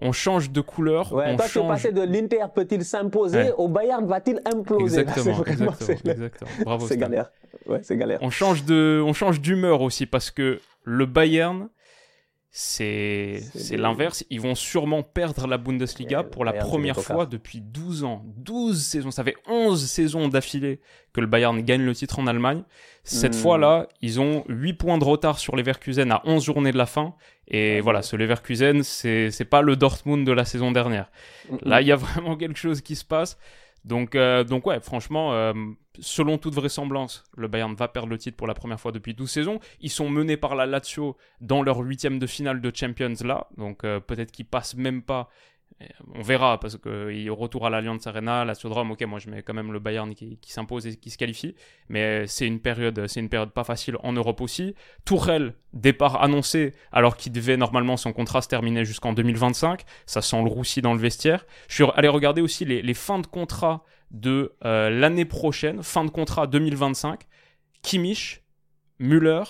[0.00, 1.12] on change de couleur.
[1.12, 1.64] Ouais, on toi, change...
[1.64, 5.00] tu passé de l'Inter peut-il s'imposer au Bayern va-t-il imploser?
[5.00, 6.50] Exactement, exactement, exactement.
[6.64, 6.86] Bravo.
[6.86, 7.30] C'est galère.
[7.66, 8.18] Ouais, c'est galère.
[8.22, 11.68] On change de, on change d'humeur aussi parce que le Bayern,
[12.60, 13.40] c'est
[13.70, 14.24] l'inverse.
[14.30, 18.24] Ils vont sûrement perdre la Bundesliga pour la première fois depuis 12 ans.
[18.36, 19.12] 12 saisons.
[19.12, 20.80] Ça fait 11 saisons d'affilée
[21.12, 22.64] que le Bayern gagne le titre en Allemagne.
[23.04, 23.38] Cette hmm.
[23.38, 27.14] fois-là, ils ont 8 points de retard sur Leverkusen à 11 journées de la fin.
[27.46, 31.12] Et voilà, ce Leverkusen, c'est pas le Dortmund de la saison dernière.
[31.48, 31.58] Hmm.
[31.62, 33.38] Là, il y a vraiment quelque chose qui se passe.
[33.84, 35.52] Donc, euh, donc ouais, franchement, euh,
[36.00, 39.30] selon toute vraisemblance, le Bayern va perdre le titre pour la première fois depuis 12
[39.30, 39.60] saisons.
[39.80, 43.84] Ils sont menés par la Lazio dans leur huitième de finale de Champions là, donc
[43.84, 45.28] euh, peut-être qu'ils passent même pas
[46.14, 49.54] on verra parce que retour à l'Alliance Arena, la Sudrome, ok, moi je mets quand
[49.54, 51.54] même le Bayern qui, s'impose et qui se qualifie,
[51.88, 54.74] mais c'est une période, c'est une période pas facile en Europe aussi.
[55.04, 60.42] Tourelle, départ annoncé alors qu'il devait normalement son contrat se terminer jusqu'en 2025, ça sent
[60.42, 61.46] le roussi dans le vestiaire.
[61.68, 66.10] Je suis allé regarder aussi les, fins de contrat de euh, l'année prochaine, fin de
[66.10, 67.20] contrat 2025,
[67.82, 68.42] Kimmich,
[68.98, 69.44] Müller,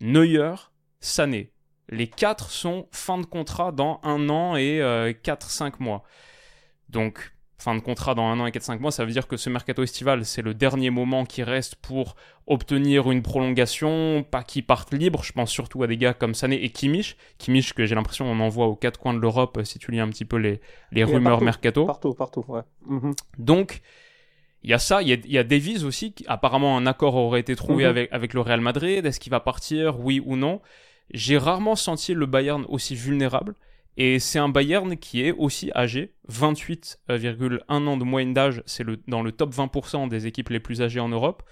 [0.00, 0.54] Neuer,
[1.00, 1.53] Sané.
[1.88, 6.02] Les quatre sont fin de contrat dans un an et 4-5 euh, mois.
[6.88, 9.48] Donc, fin de contrat dans un an et 4-5 mois, ça veut dire que ce
[9.50, 12.16] mercato estival, c'est le dernier moment qui reste pour
[12.46, 15.22] obtenir une prolongation, pas qu'ils partent libres.
[15.24, 17.16] Je pense surtout à des gars comme Sané et Kimmich.
[17.38, 20.08] Kimmich, que j'ai l'impression on envoie aux quatre coins de l'Europe, si tu lis un
[20.08, 20.60] petit peu les,
[20.92, 21.86] les rumeurs mercato.
[21.86, 22.62] Partout, partout, ouais.
[22.86, 23.14] Mhm.
[23.38, 23.80] Donc,
[24.62, 26.14] il y a ça, il y a, Davies aussi.
[26.26, 27.90] apparemment, un accord aurait été trouvé mhm.
[27.90, 29.04] avec, avec le Real Madrid.
[29.04, 30.60] Est-ce qu'il va partir, oui ou non?
[31.12, 33.54] J'ai rarement senti le Bayern aussi vulnérable.
[33.96, 38.98] Et c'est un Bayern qui est aussi âgé, 28,1 ans de moyenne d'âge, c'est le,
[39.06, 41.44] dans le top 20% des équipes les plus âgées en Europe.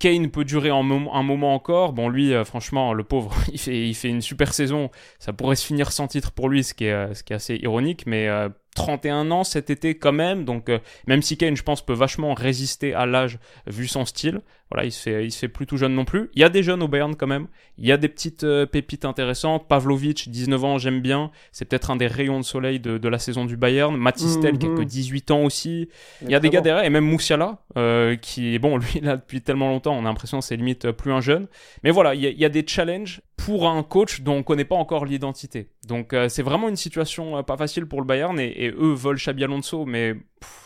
[0.00, 1.92] Kane peut durer un, un moment encore.
[1.92, 4.90] Bon, lui, euh, franchement, le pauvre, il fait, une super saison.
[5.20, 8.04] Ça pourrait se finir sans titre pour lui, ce qui est, euh, ce assez ironique,
[8.06, 11.84] mais euh, 31 ans cet été quand même, donc euh, même si Kane, je pense,
[11.84, 14.40] peut vachement résister à l'âge vu son style,
[14.72, 16.30] voilà, il se fait, il se fait plus tout jeune non plus.
[16.34, 18.64] Il y a des jeunes au Bayern quand même, il y a des petites euh,
[18.64, 19.68] pépites intéressantes.
[19.68, 23.18] Pavlovic, 19 ans, j'aime bien, c'est peut-être un des rayons de soleil de, de la
[23.18, 23.94] saison du Bayern.
[23.94, 25.90] Matistel, qui a que 18 ans aussi.
[26.22, 29.18] Il, y a des gars derrière, et même Moussiala, euh, qui est bon, lui là
[29.18, 31.48] depuis tellement longtemps, on a l'impression c'est limite plus un jeune.
[31.84, 34.42] Mais voilà, il y, a, il y a des challenges pour un coach dont on
[34.44, 35.68] connaît pas encore l'identité.
[35.88, 39.16] Donc euh, c'est vraiment une situation euh, pas facile pour le Bayern et, eux veulent
[39.16, 40.14] Xabi Alonso, mais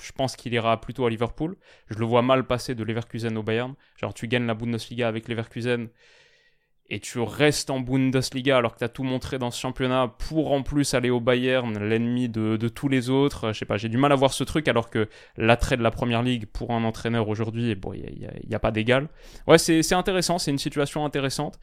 [0.03, 1.57] je pense qu'il ira plutôt à Liverpool.
[1.89, 3.75] Je le vois mal passer de Leverkusen au Bayern.
[3.97, 5.89] Genre tu gagnes la Bundesliga avec Leverkusen
[6.89, 10.53] et tu restes en Bundesliga alors que tu as tout montré dans ce championnat pour
[10.53, 13.55] en plus aller au Bayern, l'ennemi de, tous les autres.
[13.55, 15.09] Je sais pas, j'ai du mal à voir ce truc alors que
[15.39, 18.71] l'attrait de la première ligue pour un entraîneur aujourd'hui, bon, il n'y a, a, pas
[18.71, 19.09] d'égal.
[19.47, 21.59] Ouais, c'est intéressant, c'est une situation intéressante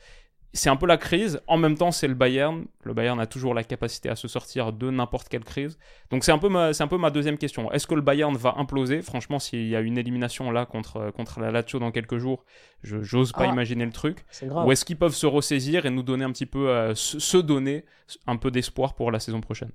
[0.54, 1.42] c'est un peu la crise.
[1.48, 2.66] En même temps, c'est le Bayern.
[2.84, 5.80] Le Bayern a toujours la capacité à se sortir de n'importe quelle crise.
[6.12, 7.72] Donc c'est un peu ma, c'est un peu ma deuxième question.
[7.72, 9.02] Est-ce que le Bayern va imploser?
[9.02, 12.46] Franchement, s'il y a une élimination là contre contre la Lazio dans quelques jours,
[12.84, 14.26] je j'ose pas ah, imaginer le truc.
[14.44, 17.86] Ou est-ce qu'ils peuvent se ressaisir et nous donner un petit peu, euh, se, donner
[18.28, 19.72] un peu d'espoir pour la saison prochaine?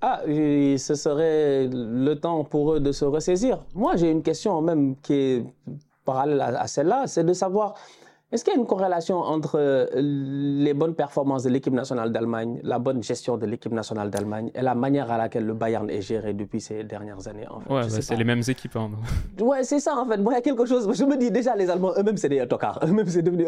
[0.00, 3.64] Ah, ce serait le temps pour eux de se ressaisir.
[3.74, 5.44] Moi, j'ai une question même qui est
[6.04, 7.74] parallèle à celle-là, c'est de savoir
[8.32, 12.60] est-ce qu'il y a une corrélation entre euh, les bonnes performances de l'équipe nationale d'Allemagne,
[12.62, 16.00] la bonne gestion de l'équipe nationale d'Allemagne et la manière à laquelle le Bayern est
[16.00, 18.76] géré depuis ces dernières années en fait, Ouais, bah, c'est les mêmes équipes.
[18.76, 18.90] Hein,
[19.40, 20.18] ouais, c'est ça en fait.
[20.18, 20.88] Moi, il y a quelque chose.
[20.96, 22.78] Je me dis déjà, les Allemands eux-mêmes, c'est des tocards.
[22.84, 23.46] Eux-mêmes, c'est devenu.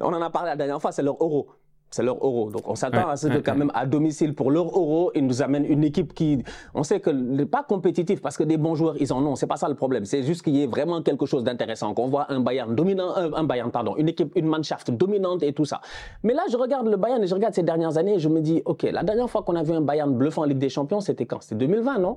[0.00, 1.48] on en a parlé la dernière fois, c'est leur euro
[1.94, 2.50] c'est leur euro.
[2.50, 5.42] Donc on s'attend à ce que quand même à domicile pour leur euro, ils nous
[5.42, 6.42] amènent une équipe qui,
[6.74, 9.36] on sait que n'est pas compétitif parce que des bons joueurs ils en ont.
[9.36, 10.04] C'est pas ça le problème.
[10.04, 13.44] C'est juste qu'il y ait vraiment quelque chose d'intéressant, qu'on voit un Bayern dominant, un,
[13.44, 15.80] Bayern pardon, une équipe, une Mannschaft dominante et tout ça.
[16.24, 18.40] Mais là je regarde le Bayern et je regarde ces dernières années, et je me
[18.40, 21.00] dis ok, la dernière fois qu'on a vu un Bayern bluffant en Ligue des Champions,
[21.00, 21.42] c'était quand?
[21.42, 22.16] C'était 2020, non?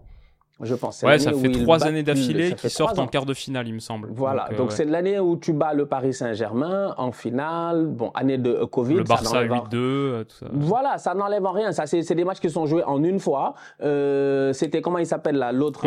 [0.62, 1.04] Je pense.
[1.04, 4.10] Ouais, ça fait trois années d'affilée qui sortent en quart de finale, il me semble.
[4.12, 7.86] Voilà, donc euh, c'est l'année où tu bats le Paris Saint-Germain en finale.
[7.88, 8.96] Bon, année de euh, Covid.
[8.96, 10.48] Le Barça 8-2, euh, tout ça.
[10.52, 11.72] Voilà, ça n'enlève rien.
[11.72, 13.54] Ça, c'est des matchs qui sont joués en une fois.
[13.82, 15.86] Euh, c'était comment il s'appelle là L'autre.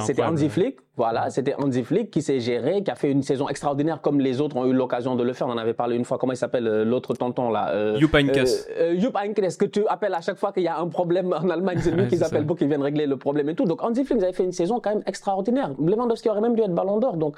[0.00, 0.78] C'était Hansi Flick.
[0.96, 4.42] Voilà, c'était Hansi Flick qui s'est géré, qui a fait une saison extraordinaire comme les
[4.42, 5.46] autres ont eu l'occasion de le faire.
[5.46, 6.18] On en avait parlé une fois.
[6.18, 8.68] Comment il s'appelle l'autre tonton là euh, Jupp Heynckes.
[8.98, 11.78] Jupp Heynckes, que tu appelles à chaque fois qu'il y a un problème en Allemagne.
[11.80, 13.64] C'est lui qu'ils appellent pour qu'ils viennent régler le problème et tout.
[13.64, 15.70] Donc Hansi Flick, vous avez fait une saison quand même extraordinaire.
[15.78, 17.16] Lewandowski aurait même dû être ballon d'or.
[17.16, 17.36] Donc,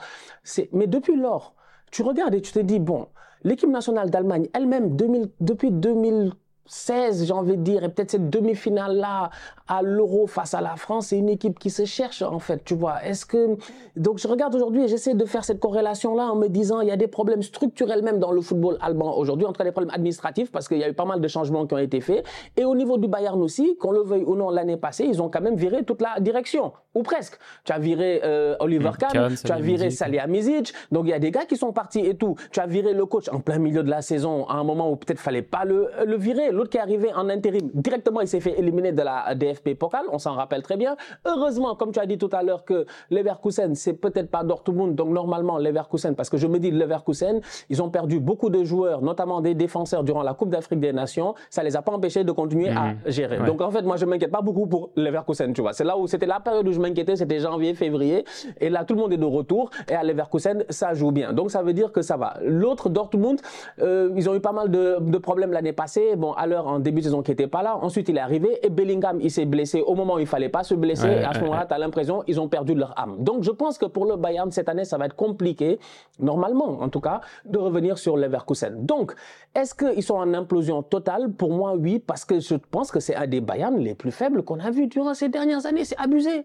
[0.72, 1.54] mais depuis lors,
[1.92, 3.06] tu regardes et tu te dis, bon,
[3.44, 4.96] l'équipe nationale d'Allemagne elle-même,
[5.40, 6.32] depuis 2000,
[6.66, 9.31] 16, j'ai envie de dire, et peut-être cette demi-finale-là
[9.68, 12.74] à l'Euro face à la France, c'est une équipe qui se cherche en fait, tu
[12.74, 13.05] vois.
[13.05, 13.57] Est-ce que
[13.96, 16.90] donc je regarde aujourd'hui et j'essaie de faire cette corrélation-là en me disant il y
[16.90, 20.68] a des problèmes structurels même dans le football allemand aujourd'hui, entre les problèmes administratifs parce
[20.68, 22.24] qu'il y a eu pas mal de changements qui ont été faits
[22.57, 25.29] et au niveau du Bayern aussi, qu'on le veuille ou non, l'année passée, ils ont
[25.31, 27.38] quand même viré toute la direction ou presque.
[27.64, 31.31] Tu as viré euh, Oliver Kahn, tu as viré Salihamidzic, donc il y a des
[31.31, 32.37] gars qui sont partis et tout.
[32.53, 34.96] Tu as viré le coach en plein milieu de la saison à un moment où
[34.96, 38.40] peut-être fallait pas le, le virer L'autre qui est arrivé en intérim, directement, il s'est
[38.40, 40.04] fait éliminer de la DFP Pokal.
[40.12, 40.96] On s'en rappelle très bien.
[41.24, 44.94] Heureusement, comme tu as dit tout à l'heure, que Leverkusen, c'est peut-être pas Dortmund.
[44.94, 47.40] Donc, normalement, Leverkusen, parce que je me dis Leverkusen,
[47.70, 51.34] ils ont perdu beaucoup de joueurs, notamment des défenseurs durant la Coupe d'Afrique des Nations.
[51.50, 52.96] Ça les a pas empêchés de continuer à mhm.
[53.06, 53.38] gérer.
[53.38, 55.72] Donc, en fait, moi, je m'inquiète pas beaucoup pour Leverkusen, tu vois.
[55.72, 58.24] C'est là où c'était la période où je m'inquiétais, c'était janvier, février.
[58.60, 59.70] Et là, tout le monde est de retour.
[59.88, 61.32] Et à Leverkusen, ça joue bien.
[61.32, 62.34] Donc, ça veut dire que ça va.
[62.44, 63.40] L'autre, Dortmund,
[63.80, 66.14] euh, ils ont eu pas mal de, de problèmes l'année passée.
[66.16, 67.76] Bon, à en début de saison qui n'était pas là.
[67.76, 70.62] Ensuite, il est arrivé et Bellingham, il s'est blessé au moment où il fallait pas
[70.62, 71.09] se blesser.
[71.09, 73.16] et à ce moment-là, tu as l'impression ils ont perdu leur âme.
[73.18, 75.78] Donc, je pense que pour le Bayern, cette année, ça va être compliqué,
[76.18, 78.85] normalement en tout cas, de revenir sur Leverkusen.
[78.85, 79.14] Donc,
[79.54, 81.33] est-ce qu'ils sont en implosion totale?
[81.33, 84.42] Pour moi, oui, parce que je pense que c'est un des Bayern les plus faibles
[84.42, 85.85] qu'on a vu durant ces dernières années.
[85.85, 86.44] C'est abusé.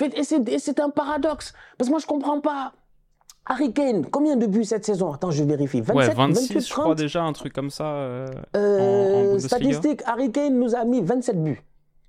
[0.00, 1.52] Et c'est un paradoxe.
[1.76, 2.72] Parce que moi, je comprends pas.
[3.48, 5.12] Harry Kane, combien de buts cette saison?
[5.12, 5.80] Attends, je vérifie.
[5.80, 7.86] 27, ouais, 26, 28, je crois déjà, un truc comme ça.
[7.86, 11.62] Euh, euh, en, statistique, Harry Kane nous a mis 27 buts.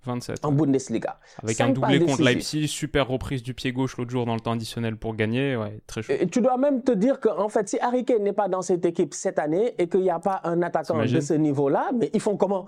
[0.06, 0.46] 27.
[0.46, 1.20] En Bundesliga.
[1.44, 4.54] Avec un doublé contre Leipzig, super reprise du pied gauche l'autre jour dans le temps
[4.54, 6.14] additionnel pour gagner, ouais, très chaud.
[6.18, 8.86] Et tu dois même te dire qu'en fait, si Harry Kane n'est pas dans cette
[8.86, 12.22] équipe cette année et qu'il n'y a pas un attaquant de ce niveau-là, mais ils
[12.22, 12.68] font comment?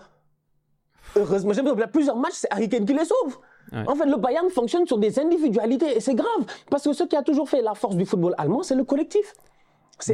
[1.15, 3.37] Heureusement, a plusieurs matchs, c'est Harry Kane qui les sauve.
[3.87, 7.15] En fait, le Bayern fonctionne sur des individualités et c'est grave parce que ce qui
[7.15, 9.33] a toujours fait la force du football allemand, c'est le collectif.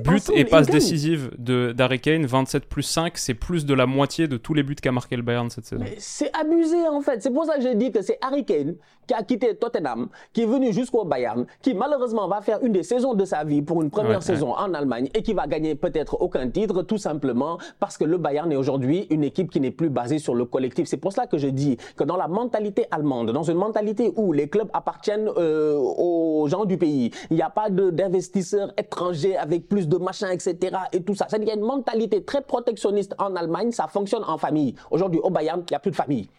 [0.04, 4.28] But et passe décisive de d'Harry Kane, 27 plus 5, c'est plus de la moitié
[4.28, 5.86] de tous les buts qu'a marqué le Bayern cette saison.
[5.98, 7.22] C'est abusé en fait.
[7.22, 8.76] C'est pour ça que j'ai dit que c'est Harry Kane
[9.08, 12.84] qui a quitté Tottenham, qui est venu jusqu'au Bayern, qui malheureusement va faire une des
[12.84, 16.22] saisons de sa vie pour une première saison en Allemagne et qui va gagner peut-être
[16.22, 19.90] aucun titre tout simplement parce que le Bayern est aujourd'hui une équipe qui n'est plus
[19.90, 20.88] basée sur le collectif.
[20.88, 24.34] C'est pour ça que je dis que dans la mentalité allemande, dans une mentalité où
[24.34, 29.70] les clubs appartiennent euh, aux gens du pays, il n'y a pas d'investisseurs étrangers avec
[29.70, 30.76] plus de machin, etc.
[30.92, 31.28] et tout ça.
[31.30, 34.76] C'est-à-dire y a une mentalité très protectionniste en Allemagne, ça fonctionne en famille.
[34.92, 36.30] Aujourd'hui, au Bayern, il n'y a plus de famille.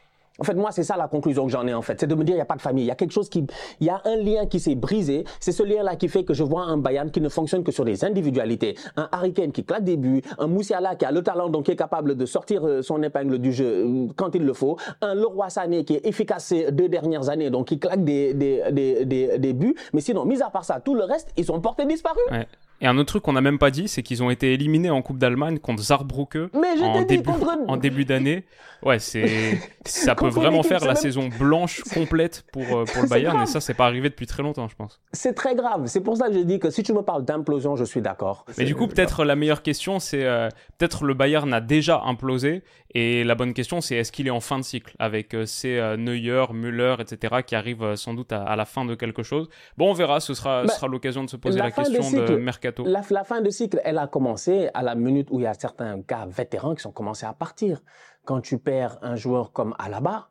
[0.41, 1.99] En fait, moi, c'est ça la conclusion que j'en ai, en fait.
[1.99, 2.85] C'est de me dire, il n'y a pas de famille.
[2.85, 3.45] Il y a quelque chose qui,
[3.81, 5.25] il y a un lien qui s'est brisé.
[5.41, 7.85] C'est ce lien-là qui fait que je vois un Bayern qui ne fonctionne que sur
[7.85, 8.77] des individualités.
[8.97, 10.23] Un Harry Kane qui claque des buts.
[10.39, 13.39] Un Moussiala qui a le talent, donc qui est capable de sortir euh, son épingle
[13.39, 14.77] du jeu euh, quand il le faut.
[15.01, 18.63] Un Leroy Sané qui est efficace ces deux dernières années, donc qui claque des, des,
[18.71, 19.75] des, des, buts.
[19.93, 22.23] Mais sinon, mis à part ça, tout le reste, ils sont portés disparus.
[22.81, 25.03] Et un autre truc qu'on n'a même pas dit, c'est qu'ils ont été éliminés en
[25.03, 27.31] Coupe d'Allemagne contre Saarbrücke en, début,
[27.67, 28.45] en début d'année.
[28.85, 33.43] Ouais, c'est ça peut vraiment faire la saison blanche complète pour, euh, pour le Bayern,
[33.43, 35.01] et ça, c'est pas arrivé depuis très longtemps, je pense.
[35.13, 35.87] C'est très grave.
[35.87, 38.45] C'est pour ça que je dis que si tu me parles d'implosion, je suis d'accord.
[38.57, 42.63] Mais du coup, peut-être la meilleure question, c'est euh, peut-être le Bayern a déjà implosé,
[42.95, 45.97] et la bonne question, c'est est-ce qu'il est en fin de cycle avec euh, ces
[45.99, 49.49] Neuer, Müller, etc., qui arrivent sans doute à, la fin de quelque chose.
[49.77, 52.68] Bon, on verra, ce sera, bah, sera l'occasion de se poser la, question de mercato
[52.85, 55.99] la, fin de cycle, elle a commencé à la minute où il y a certains
[55.99, 57.83] gars vétérans qui sont commencés à partir.
[58.25, 60.31] Quand tu perds un joueur comme Alaba,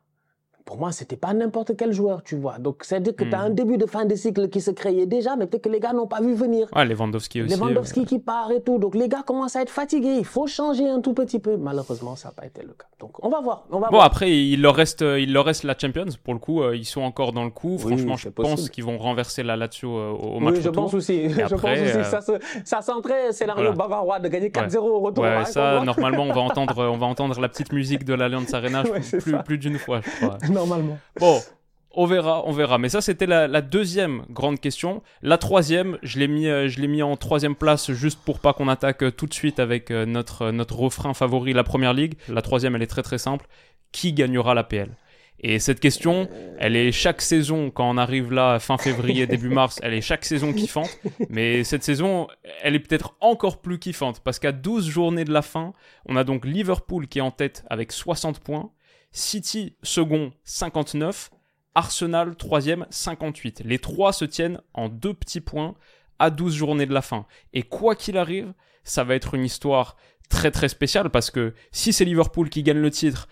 [0.68, 2.58] pour moi, c'était pas n'importe quel joueur, tu vois.
[2.58, 3.54] Donc, c'est-à-dire que tu as un hmm.
[3.54, 6.06] début de fin de cycle qui se créait déjà, mais peut-être que les gars n'ont
[6.06, 6.68] pas vu venir.
[6.76, 7.56] Ouais, Lewandowski aussi.
[7.56, 8.78] Lewandowski qui part et tout.
[8.78, 10.16] Donc, les gars commencent à être fatigués.
[10.18, 11.56] Il faut changer un tout petit peu.
[11.56, 12.84] Malheureusement, ça n'a pas été le cas.
[13.00, 13.64] Donc, on va voir.
[13.70, 16.04] On va bon, après, il leur, reste, il leur reste la Champions.
[16.22, 17.78] Pour le coup, euh, ils sont encore dans le coup.
[17.78, 21.30] Franchement, je pense qu'ils vont renverser la Lazio euh, au match Oui, je pense aussi.
[21.30, 21.96] je pense aussi.
[21.96, 22.20] Euh, ça,
[22.62, 25.24] ça sentait scénario bavarois de gagner 4-0 au retour.
[25.24, 28.82] Ouais, ça, normalement, on va, entendre, on va entendre la petite musique de l'Alliance Arena
[28.82, 30.36] plus, plus d'une fois, je crois.
[30.58, 30.98] Normalement.
[31.20, 31.40] Bon,
[31.92, 32.78] on verra, on verra.
[32.78, 35.02] Mais ça, c'était la, deuxième grande question.
[35.22, 38.52] La troisième, je l'ai mis, euh, je l'ai mis en troisième place juste pour pas
[38.52, 42.14] qu'on attaque euh, tout de suite avec euh, notre, notre refrain favori, la première ligue.
[42.28, 43.46] La troisième, elle est très très simple.
[43.90, 44.90] Qui gagnera la PL
[45.40, 49.78] et cette question, elle est chaque saison, quand on arrive là, fin février, début mars,
[49.84, 50.98] elle est chaque saison kiffante.
[51.30, 52.26] Mais cette saison,
[52.62, 54.18] elle est peut-être encore plus kiffante.
[54.18, 55.74] Parce qu'à 12 journées de la fin,
[56.06, 58.72] on a donc Liverpool qui est en tête avec 60 points.
[59.10, 61.30] City second 59,
[61.74, 63.62] Arsenal troisième 58.
[63.64, 65.74] Les trois se tiennent en deux petits points
[66.18, 67.26] à 12 journées de la fin.
[67.52, 68.52] Et quoi qu'il arrive,
[68.84, 69.96] ça va être une histoire
[70.28, 73.28] très très spéciale parce que si c'est Liverpool qui gagne le titre,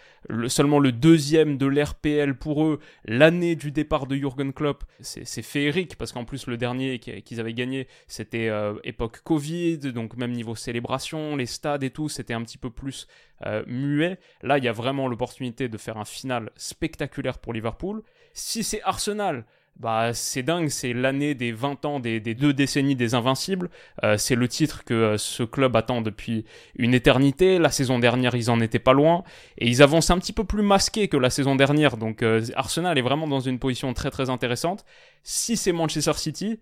[0.49, 5.97] seulement le deuxième de l'RPL pour eux, l'année du départ de Jürgen Klopp, c'est féerique
[5.97, 10.55] parce qu'en plus le dernier qu'ils avaient gagné, c'était euh, époque Covid, donc même niveau
[10.55, 13.07] célébration, les stades et tout, c'était un petit peu plus
[13.45, 14.19] euh, muet.
[14.43, 18.03] Là, il y a vraiment l'opportunité de faire un final spectaculaire pour Liverpool.
[18.33, 19.45] Si c'est Arsenal,
[19.79, 23.69] bah c'est dingue, c'est l'année des 20 ans, des, deux décennies des Invincibles.
[24.05, 27.59] Euh, c'est le titre que euh, ce club attend depuis une éternité.
[27.59, 29.23] La saison dernière, ils en étaient pas loin.
[29.59, 31.99] Et ils avancent un petit peu plus masqués que la saison dernière.
[31.99, 34.87] Donc euh, Arsenal est vraiment dans une position très très intéressante.
[35.23, 36.59] Si c'est Manchester City,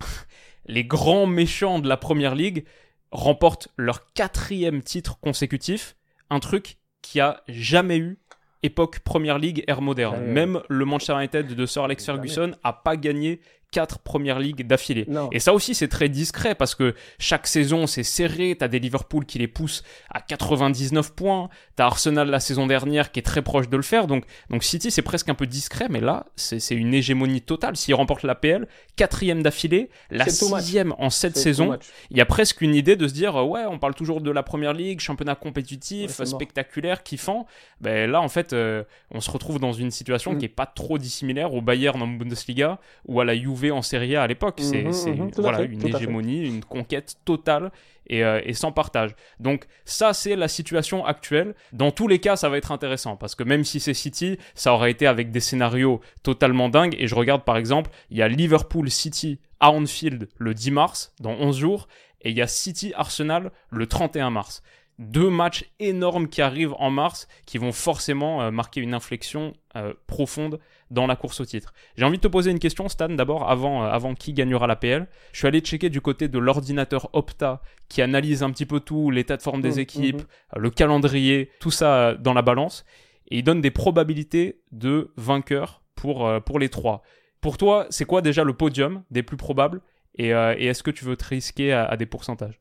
[0.66, 2.66] les grands méchants de la Première Ligue
[3.12, 5.96] remportent leur quatrième titre consécutif.
[6.28, 8.18] Un truc qui a jamais eu
[8.66, 10.24] époque Première Ligue, ère moderne.
[10.26, 15.06] Même le Manchester United de Sir Alex Ferguson a pas gagné quatre premières ligues d'affilée.
[15.32, 18.56] Et ça aussi, c'est très discret parce que chaque saison, c'est serré.
[18.58, 21.48] T'as des Liverpool qui les poussent à 99 points.
[21.74, 24.06] T'as Arsenal la saison dernière qui est très proche de le faire.
[24.06, 27.76] Donc, donc City, c'est presque un peu discret, mais là, c'est une hégémonie totale.
[27.76, 31.76] S'ils remportent la PL, quatrième d'affilée, la sixième en sept saisons,
[32.10, 34.42] il y a presque une idée de se dire, ouais, on parle toujours de la
[34.42, 37.46] première ligue, championnat compétitif, spectaculaire, kiffant.
[37.80, 40.38] Ben là, en fait, euh, on se retrouve dans une situation mm.
[40.38, 44.16] qui est pas trop dissimilaire au Bayern en Bundesliga ou à la Juve en Serie
[44.16, 44.58] A à l'époque.
[44.58, 47.70] C'est mhm, mhm, voilà, une hégémonie, une conquête totale
[48.12, 49.14] euh, et, sans partage.
[49.40, 51.54] Donc ça, c'est la situation actuelle.
[51.72, 54.72] Dans tous les cas, ça va être intéressant parce que même si c'est City, ça
[54.72, 56.96] aurait été avec des scénarios totalement dingues.
[56.98, 61.14] Et je regarde par exemple, il y a Liverpool City à Anfield le 10 mars,
[61.20, 61.88] dans 11 jours,
[62.22, 64.62] et il y a City Arsenal le 31 mars
[64.98, 69.92] deux matchs énormes qui arrivent en mars qui vont forcément euh, marquer une inflexion euh,
[70.06, 70.58] profonde
[70.90, 71.72] dans la course au titre.
[71.96, 74.76] J'ai envie de te poser une question, Stan, d'abord, avant, euh, avant qui gagnera la
[74.76, 75.08] PL.
[75.32, 79.10] Je suis allé checker du côté de l'ordinateur Opta qui analyse un petit peu tout,
[79.10, 80.58] l'état de forme des mmh, équipes, mmh.
[80.58, 82.84] le calendrier, tout ça dans la balance.
[83.30, 87.02] Et il donne des probabilités de vainqueurs pour, pour les trois.
[87.40, 89.80] Pour toi, c'est quoi déjà le podium des plus probables?
[90.16, 92.60] Et, est-ce que tu veux te risquer à des pourcentages?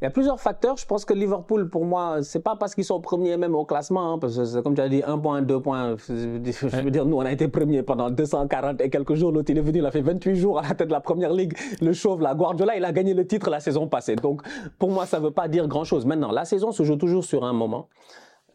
[0.00, 0.76] Il y a plusieurs facteurs.
[0.76, 4.14] Je pense que Liverpool, pour moi, c'est pas parce qu'ils sont premiers même au classement,
[4.14, 5.96] hein, parce que comme tu as dit, un point, deux points.
[6.08, 9.32] Je veux dire, nous, on a été premiers pendant 240 et quelques jours.
[9.32, 11.32] L'autre, il est venu, il a fait 28 jours à la tête de la première
[11.32, 11.56] ligue.
[11.80, 14.16] Le chauve, la Guardiola, il a gagné le titre la saison passée.
[14.16, 14.42] Donc,
[14.78, 16.04] pour moi, ça veut pas dire grand chose.
[16.06, 17.88] Maintenant, la saison se joue toujours sur un moment.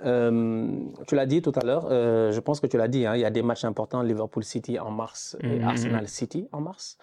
[0.05, 0.69] Euh,
[1.07, 3.21] tu l'as dit tout à l'heure, euh, je pense que tu l'as dit, hein, il
[3.21, 5.65] y a des matchs importants, Liverpool City en mars et mm-hmm.
[5.65, 6.97] Arsenal City en mars.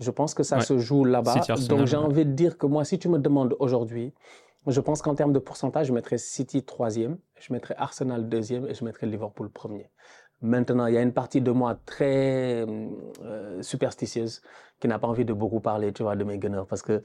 [0.00, 1.34] Je pense que ça se joue là-bas.
[1.68, 4.12] Donc j'ai envie de dire que moi, si tu me demandes aujourd'hui,
[4.66, 8.74] je pense qu'en termes de pourcentage, je mettrais City troisième, je mettrais Arsenal deuxième et
[8.74, 9.90] je mettrais Liverpool premier.
[10.42, 14.42] Maintenant, il y a une partie de moi très euh, superstitieuse
[14.80, 17.00] qui n'a pas envie de beaucoup parler, tu vois, de mes gunners parce que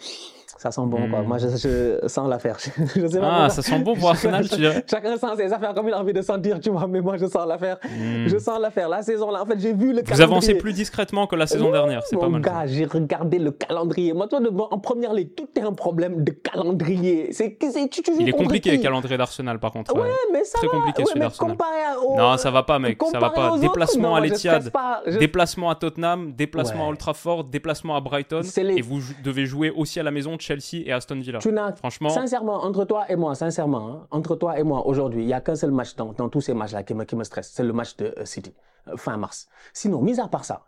[0.57, 1.21] ça sent bon, quoi.
[1.21, 1.27] Hmm.
[1.27, 2.57] Moi, je, je sens l'affaire.
[2.95, 5.73] Je, sais pas ah, ça sent bon pour Arsenal, tu dirais Chacun sent ses affaires
[5.73, 7.77] comme il a envie de sentir, tu vois, mais moi, je sens l'affaire.
[7.83, 8.27] Hmm.
[8.27, 8.89] Je sens l'affaire.
[8.89, 11.71] La saison, là, en fait, j'ai vu le Vous avancez plus discrètement que la saison
[11.71, 12.41] dernière, c'est pas mal.
[12.41, 14.11] gars, j'ai regardé le calendrier.
[14.11, 17.31] Moi, toi, en première ligue, tout est un problème de calendrier.
[17.31, 19.95] C'est, tu, il est compliqué, le calendrier d'Arsenal, par contre.
[19.95, 20.73] Ouais, mais ça Très va.
[20.73, 21.55] compliqué, celui d'Arsenal.
[22.17, 22.99] Non, ça va pas, mec.
[23.09, 23.57] Ça va pas.
[23.57, 24.71] Déplacement à l'Etihad,
[25.19, 29.99] déplacement à Tottenham, déplacement à Old Trafford, déplacement à Brighton et vous devez jouer aussi
[29.99, 31.39] à la maison Chelsea et Aston Villa.
[31.39, 32.09] Tu Franchement.
[32.09, 35.41] Sincèrement, entre toi et moi, sincèrement, hein, entre toi et moi, aujourd'hui, il n'y a
[35.41, 37.51] qu'un seul match dans, tous ces matchs-là qui me, qui me stresse.
[37.53, 38.53] C'est le match de euh, City,
[38.95, 39.47] fin mars.
[39.73, 40.65] Sinon, mis à part ça,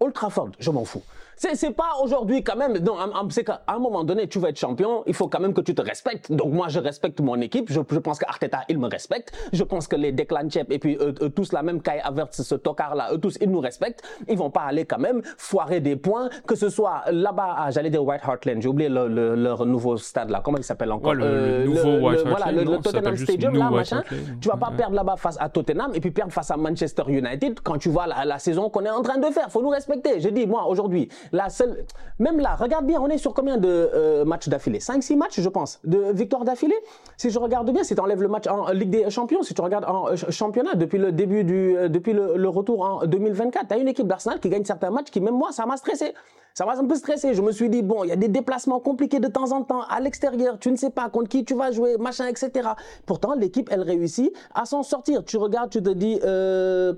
[0.00, 1.02] Old Trafford, je m'en fous.
[1.36, 2.76] C'est pas aujourd'hui quand même.
[2.78, 2.96] Non,
[3.30, 5.72] c'est qu'à un moment donné, tu vas être champion, il faut quand même que tu
[5.72, 6.32] te respectes.
[6.32, 7.70] Donc moi, je respecte mon équipe.
[7.70, 9.32] Je, je pense qu'Arteta, il me respecte.
[9.52, 12.54] Je pense que les Declan Chep et puis eux, tous la même Kai Havertz, ce
[12.56, 14.02] tocard-là, eux tous, ils nous respectent.
[14.26, 18.04] Ils vont pas aller quand même foirer des points, que ce soit là-bas, j'allais dire
[18.04, 18.60] White Hart Lane.
[18.60, 20.40] J'ai oublié le, leur nouveau stade là.
[20.44, 21.14] Comment il s'appelle encore?
[21.14, 22.64] Le, euh, nouveau White Hart Lane.
[22.64, 24.02] Voilà, le, Tottenham Stadium là, machin.
[24.40, 27.17] Tu vas pas perdre là-bas face à Tottenham et puis perdre face à Manchester United
[27.62, 29.50] quand tu vois la, saison qu'on est en train de faire.
[29.50, 30.20] Faut nous respecter.
[30.20, 31.84] Je dis moi aujourd'hui, la seule
[32.18, 34.80] même là, regarde bien, on est sur combien de euh, matchs d'affilée?
[34.80, 36.76] 5-6 matchs, je pense, de victoires d'affilée?
[37.16, 39.60] Si je regarde bien, si tu enlèves le match en Ligue des Champions, si tu
[39.60, 43.74] regardes en euh, championnat depuis le début du, euh, depuis le, retour en 2024, tu
[43.74, 46.14] as une équipe d'Arsenal qui gagne certains matchs qui, même moi, ça m'a stressé.
[46.58, 47.34] Ça m'a un peu stressé.
[47.34, 49.82] Je me suis dit, bon, il y a des déplacements compliqués de temps en temps
[49.82, 50.58] à l'extérieur.
[50.58, 52.70] Tu ne sais pas contre qui tu vas jouer, machin, etc.
[53.06, 55.24] Pourtant, l'équipe, elle réussit à s'en sortir.
[55.24, 56.18] Tu regardes, tu te dis,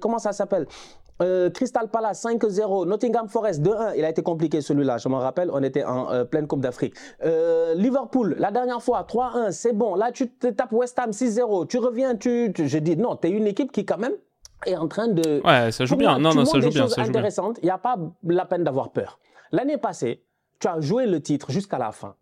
[0.01, 0.67] comment ça s'appelle?
[1.21, 3.93] Euh, Crystal Palace 5-0, Nottingham Forest 2-1.
[3.99, 6.95] Il a été compliqué celui-là, je m'en rappelle, on était en euh, pleine Coupe d'Afrique.
[7.23, 9.95] Euh, Liverpool, la dernière fois 3-1, c'est bon.
[9.95, 11.67] Là, tu te tapes West Ham 6-0.
[11.67, 14.15] Tu reviens, tu, je dis non, tu es une équipe qui quand même
[14.65, 15.43] est en train de.
[15.45, 16.19] Ouais, ça joue bien.
[16.19, 16.89] non, non, ça joue bien.
[16.89, 17.53] C'est intéressant.
[17.61, 19.19] Il n'y a pas la peine d'avoir peur.
[19.53, 20.25] L'année passée,
[20.59, 22.15] tu as joué le titre jusqu'à la fin.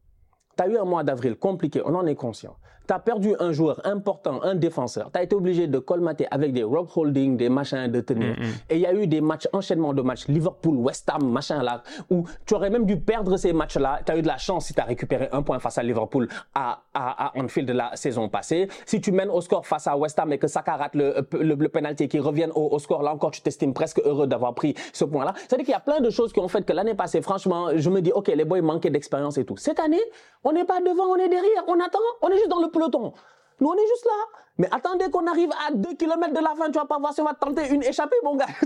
[0.57, 2.57] Tu as eu un mois d'avril compliqué, on en est conscient
[2.89, 5.11] tu as perdu un joueur important, un défenseur.
[5.13, 8.35] Tu as été obligé de colmater avec des rope holding, des machins de tenir.
[8.39, 8.53] Mm, mm.
[8.71, 11.83] Et il y a eu des matchs, enchaînement de matchs, Liverpool, West Ham, machin là,
[12.11, 14.01] où tu aurais même dû perdre ces matchs-là.
[14.07, 16.29] Tu as eu de la chance si tu as récupéré un point face à Liverpool
[16.55, 18.69] à, à, à Anfield de la saison passée.
[18.87, 21.55] Si tu mènes au score face à West Ham et que Saka rate le, le,
[21.55, 24.75] le penalty qui revienne au, au, score, là encore, tu t'estimes presque heureux d'avoir pris
[24.95, 25.35] ce point-là.
[25.37, 27.91] C'est-à-dire qu'il y a plein de choses qui ont fait que l'année passée, franchement, je
[27.91, 29.59] me dis, OK, les boys manquaient d'expérience et tout.
[29.59, 30.01] Cette année,
[30.43, 33.13] on n'est pas devant, on est derrière, on attend, on est juste dans le peloton.
[33.61, 34.41] Nous, on est juste là.
[34.61, 37.21] Mais attendez qu'on arrive à 2 km de la fin, tu vas pas voir si
[37.21, 38.47] on va tenter une échappée, mon gars.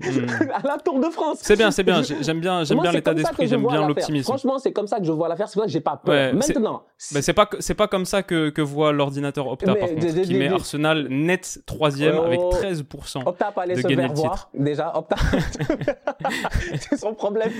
[0.00, 0.50] Hmm.
[0.52, 1.38] à la Tour de France.
[1.42, 2.02] C'est bien, c'est bien.
[2.02, 4.24] J'aime bien, j'aime bien l'état d'esprit, j'aime bien l'optimisme.
[4.24, 5.48] Franchement, c'est comme ça que je vois l'affaire.
[5.48, 6.34] C'est pour ça que j'ai pas peur.
[6.34, 6.84] Maintenant.
[7.12, 10.34] Mais c'est pas, c'est pas comme ça que, que voit l'ordinateur Opta, par contre, qui
[10.34, 14.48] met Arsenal net troisième oh, avec 13% Opta pas de se gagner le titre.
[14.54, 15.16] Déjà, Opta.
[16.80, 17.52] c'est son problème.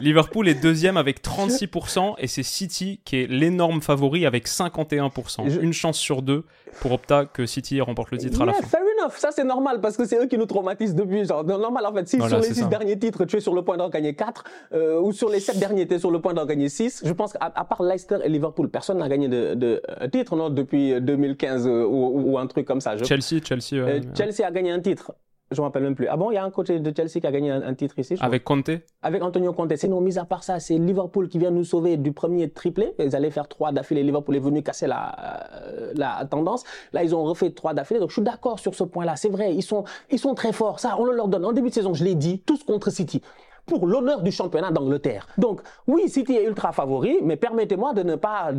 [0.00, 5.60] Liverpool est deuxième avec 36% et c'est City qui est l'énorme favori avec 51%.
[5.60, 6.44] Une chance sur deux
[6.80, 8.66] pour Opta que City remporte le titre à la fin.
[8.66, 11.24] Fair enough, ça c'est normal parce que c'est eux qui nous traumatisent depuis.
[11.24, 13.76] Genre, normal en fait, si sur les 6 derniers titres tu es sur le point
[13.76, 16.46] d'en gagner 4 euh, ou sur les 7 derniers tu es sur le point d'en
[16.46, 20.08] gagner 6, je pense qu'à part Leicester et Liverpool, personne n'a gagné de, de, euh,
[20.08, 22.96] titre non, depuis 2015 euh, ou, ou, un truc comme ça.
[22.98, 23.84] Chelsea, Chelsea,
[24.14, 25.12] Chelsea a gagné un titre.
[25.50, 26.06] Je ne rappelle même plus.
[26.08, 28.16] Ah bon, il y a un coach de Chelsea qui a gagné un, titre ici.
[28.20, 28.70] Avec Conte
[29.02, 29.74] Avec Antonio Conte.
[29.76, 32.92] Sinon, mis à part ça, c'est Liverpool qui vient nous sauver du premier triplé.
[32.98, 34.02] Ils allaient faire trois d'affilée.
[34.02, 35.16] Liverpool est venu casser la,
[35.64, 36.64] euh, la tendance.
[36.92, 38.00] Là, ils ont refait trois d'affilée.
[38.00, 39.16] Donc, je suis d'accord sur ce point-là.
[39.16, 40.80] C'est vrai, ils sont, ils sont très forts.
[40.80, 41.46] Ça, on le leur donne.
[41.46, 43.22] En début de saison, je l'ai dit, tous contre City.
[43.68, 45.28] Pour l'honneur du championnat d'Angleterre.
[45.36, 48.50] Donc, oui, City est ultra favori, mais permettez-moi de ne pas,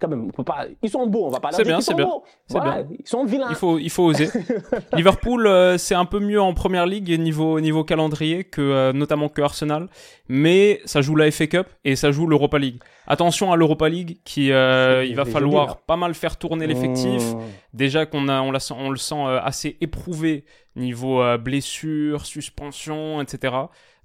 [0.00, 2.06] quand même, pas, ils sont beaux, on va pas leur dire qu'ils sont bien.
[2.06, 2.22] beaux.
[2.48, 2.96] Voilà, bien.
[3.00, 3.48] Ils sont vilains.
[3.50, 4.28] Il faut, il faut oser.
[4.92, 9.28] Liverpool, euh, c'est un peu mieux en première ligue niveau, niveau calendrier que, euh, notamment
[9.28, 9.88] que Arsenal,
[10.28, 12.80] mais ça joue la FA Cup et ça joue l'Europa League.
[13.06, 17.22] Attention à l'Europa League, qui, euh, il va falloir pas mal faire tourner l'effectif.
[17.34, 17.40] Oh.
[17.72, 20.44] Déjà qu'on a, on, la, on le sent assez éprouvé
[20.76, 23.54] niveau blessure, suspension, etc.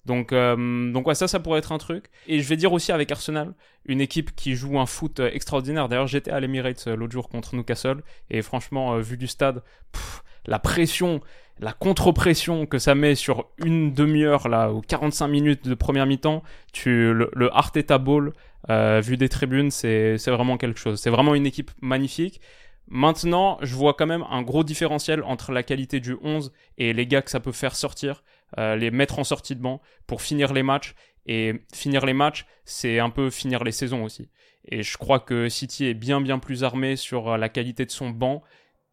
[0.06, 2.06] Donc, euh, donc ouais, ça, ça pourrait être un truc.
[2.28, 3.54] Et je vais dire aussi avec Arsenal,
[3.86, 5.88] une équipe qui joue un foot euh, extraordinaire.
[5.88, 9.64] D'ailleurs, j'étais à l'Emirates euh, l'autre jour contre Newcastle, et franchement, vu du stade,
[10.46, 11.22] la pression,
[11.60, 16.44] la contre-pression que ça met sur une demi-heure là ou 45 minutes de première mi-temps,
[16.74, 18.34] tu le, le Arteta Ball
[18.70, 21.00] vu des tribunes, c'est c'est vraiment quelque chose.
[21.00, 22.42] C'est vraiment une équipe magnifique.
[22.88, 27.08] Maintenant, je vois quand même un gros différentiel entre la qualité du 11 et les
[27.08, 28.24] gars que ça peut faire sortir.
[28.60, 30.96] Euh, les mettre en sortie de banc pour finir les matchs.
[31.26, 34.30] Et finir les matchs, c'est un peu finir les saisons aussi.
[34.66, 37.92] Et je crois que City est bien bien plus armé sur euh, la qualité de
[37.92, 38.42] son banc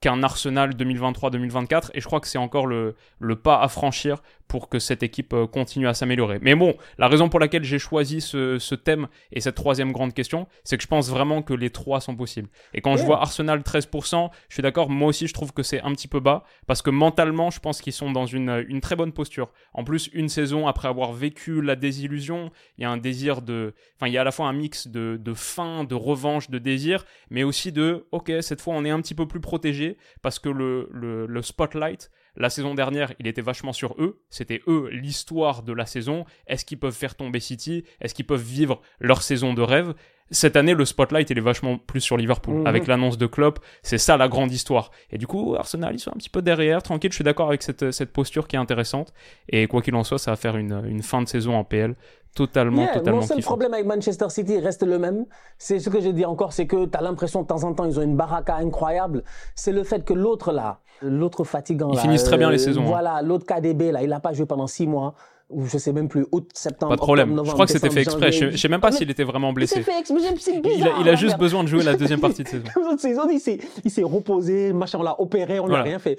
[0.00, 4.68] qu'un Arsenal 2023-2024 et je crois que c'est encore le, le, pas à franchir pour
[4.68, 6.40] que cette équipe euh, continue à s'améliorer.
[6.42, 10.12] Mais bon, la raison pour laquelle j'ai choisi ce, ce, thème et cette troisième grande
[10.12, 12.48] question, c'est que je pense vraiment que les trois sont possibles.
[12.74, 15.80] Et quand je vois Arsenal 13%, je suis d'accord, moi aussi je trouve que c'est
[15.82, 18.96] un petit peu bas parce que mentalement, je pense qu'ils sont dans une, une très
[18.96, 19.53] bonne posture.
[19.72, 23.72] En plus, une saison après avoir vécu la désillusion, il y a un désir de...
[23.96, 26.59] Enfin, il y a à la fois un mix de, de faim, de revanche, de
[26.59, 30.40] désir, mais aussi de, ok, cette fois on est un petit peu plus protégé parce
[30.40, 34.20] que le, le, spotlight, la saison dernière, il était vachement sur eux.
[34.31, 36.24] C'était eux l'histoire de la saison.
[36.47, 37.85] Est-ce qu'ils peuvent faire tomber City?
[38.01, 39.95] Est-ce qu'ils peuvent vivre leur saison de rêve?
[40.33, 42.61] Cette année, le spotlight, il est vachement plus sur Liverpool.
[42.61, 42.66] Mhm.
[42.66, 44.93] Avec l'annonce de Klopp, c'est ça la grande histoire.
[45.11, 47.11] Et du coup, Arsenal, ils sont un petit peu derrière, tranquille.
[47.11, 49.12] Je suis d'accord avec cette, cette posture qui est intéressante.
[49.49, 51.97] Et quoi qu'il en soit, ça va faire une, une fin de saison en PL
[52.35, 53.20] totalement, totalement.
[53.20, 55.26] Mon seul problème avec Manchester City reste le même.
[55.59, 57.85] C'est ce que je dis encore, c'est que tu as l'impression de temps en temps,
[57.85, 59.24] ils ont une baraka incroyable.
[59.55, 62.83] C'est le fait que l'autre là, l'autre fatigant ils finissent très bien les euh, saisons.
[62.83, 62.89] Hein.
[62.89, 65.14] Voilà, l'autre KDB là, il n'a pas joué pendant six mois
[65.51, 67.40] ou je sais même plus, août, septembre, Pas de problème.
[67.44, 68.32] je crois que c'était fait exprès.
[68.32, 69.84] Je, sais même pas s'il était vraiment blessé.
[70.09, 72.48] il, a, il a juste besoin de jouer la deuxième partie de
[72.98, 73.22] saison.
[73.30, 76.16] il s'est reposé, machin, on l'a opéré, on n'a rien fait.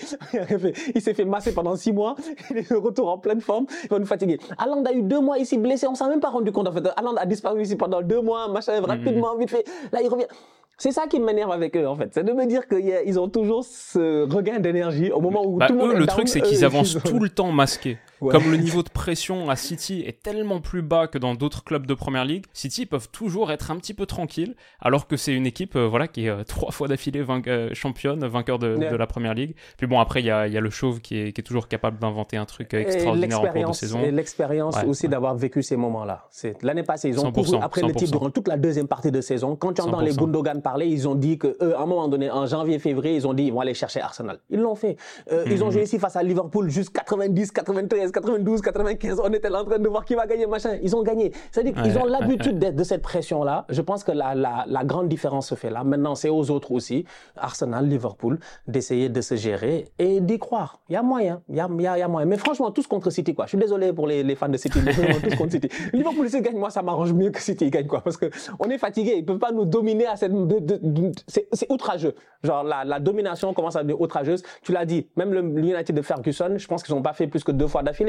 [0.94, 2.16] Il s'est fait masser pendant six mois.
[2.50, 3.66] Il est de retour en pleine forme.
[3.84, 4.40] Il va nous fatiguer.
[4.58, 5.88] Aland a eu deux mois ici blessé.
[5.88, 6.88] On s'en même pas rendu compte en fait.
[6.98, 8.86] Aland a disparu ici pendant deux mois, machin, mm-hmm.
[8.86, 9.66] rapidement, vite fait.
[9.92, 10.26] Là, il revient.
[10.78, 12.10] C'est ça qui m'énerve avec eux, en fait.
[12.12, 15.74] C'est de me dire qu'ils ont toujours ce regain d'énergie au moment où bah, tout
[15.74, 18.00] le monde eux, le truc, c'est qu'ils avancent tout le temps masqués.
[18.30, 21.88] Comme le niveau de pression à City est tellement plus bas que dans d'autres clubs
[21.88, 25.48] de première ligue, City peuvent toujours être un petit peu tranquilles, alors que c'est une
[25.48, 29.34] équipe euh, voilà qui est euh, trois fois d'affilée euh, championne, vainqueur de, la première
[29.34, 29.56] ligue.
[29.78, 31.68] Puis bon, après il y a, y a, le chauve qui est, qui est toujours
[31.68, 34.02] capable d'inventer un truc extraordinaire en cours de saison.
[34.02, 36.28] Et l'expérience aussi d'avoir vécu ces moments-là.
[36.62, 39.56] L'année passée, ils ont couru après le titre durant toute la deuxième partie de saison.
[39.56, 42.30] Quand tu entends les Gundogan parler, ils ont dit que eux, à un moment donné,
[42.30, 44.40] en janvier, février, ils ont dit ils vont aller chercher Arsenal.
[44.50, 44.98] Ils l'ont fait.
[45.48, 45.72] Ils ont mhm.
[45.72, 48.11] joué ici face à Liverpool jusqu'à 90, 93.
[48.12, 50.78] 92, 95, on était là en train de voir qui va gagner, machin.
[50.82, 51.32] Ils ont gagné.
[51.52, 53.66] C'est-à-dire qu'ils ont l'habitude d'être de cette pression-là.
[53.70, 55.84] Je pense que la, la, la, grande différence se fait là.
[55.84, 57.06] Maintenant, c'est aux autres aussi,
[57.36, 60.80] Arsenal, Liverpool, d'essayer de se gérer et d'y croire.
[60.90, 61.42] Il y a moyen.
[61.50, 62.26] Il y a, y a, moyen.
[62.26, 63.46] Mais franchement, tous contre City, quoi.
[63.46, 65.70] Je suis désolé pour les, les fans de City, tous contre City.
[65.94, 68.02] Liverpool, s'il gagne, moi, ça m'arrange mieux que City gagne, quoi.
[68.02, 69.16] Parce que on est fatigué.
[69.18, 70.32] Ils peuvent pas nous dominer à cette,
[71.54, 72.16] c'est outrageux.
[72.44, 74.44] Genre, la, la domination commence à devenir outrageuse.
[74.64, 75.08] Tu l'as dit.
[75.16, 77.84] Même le United de Ferguson, je pense qu'ils n'ont pas fait plus que deux fois
[77.84, 78.01] d'affilée.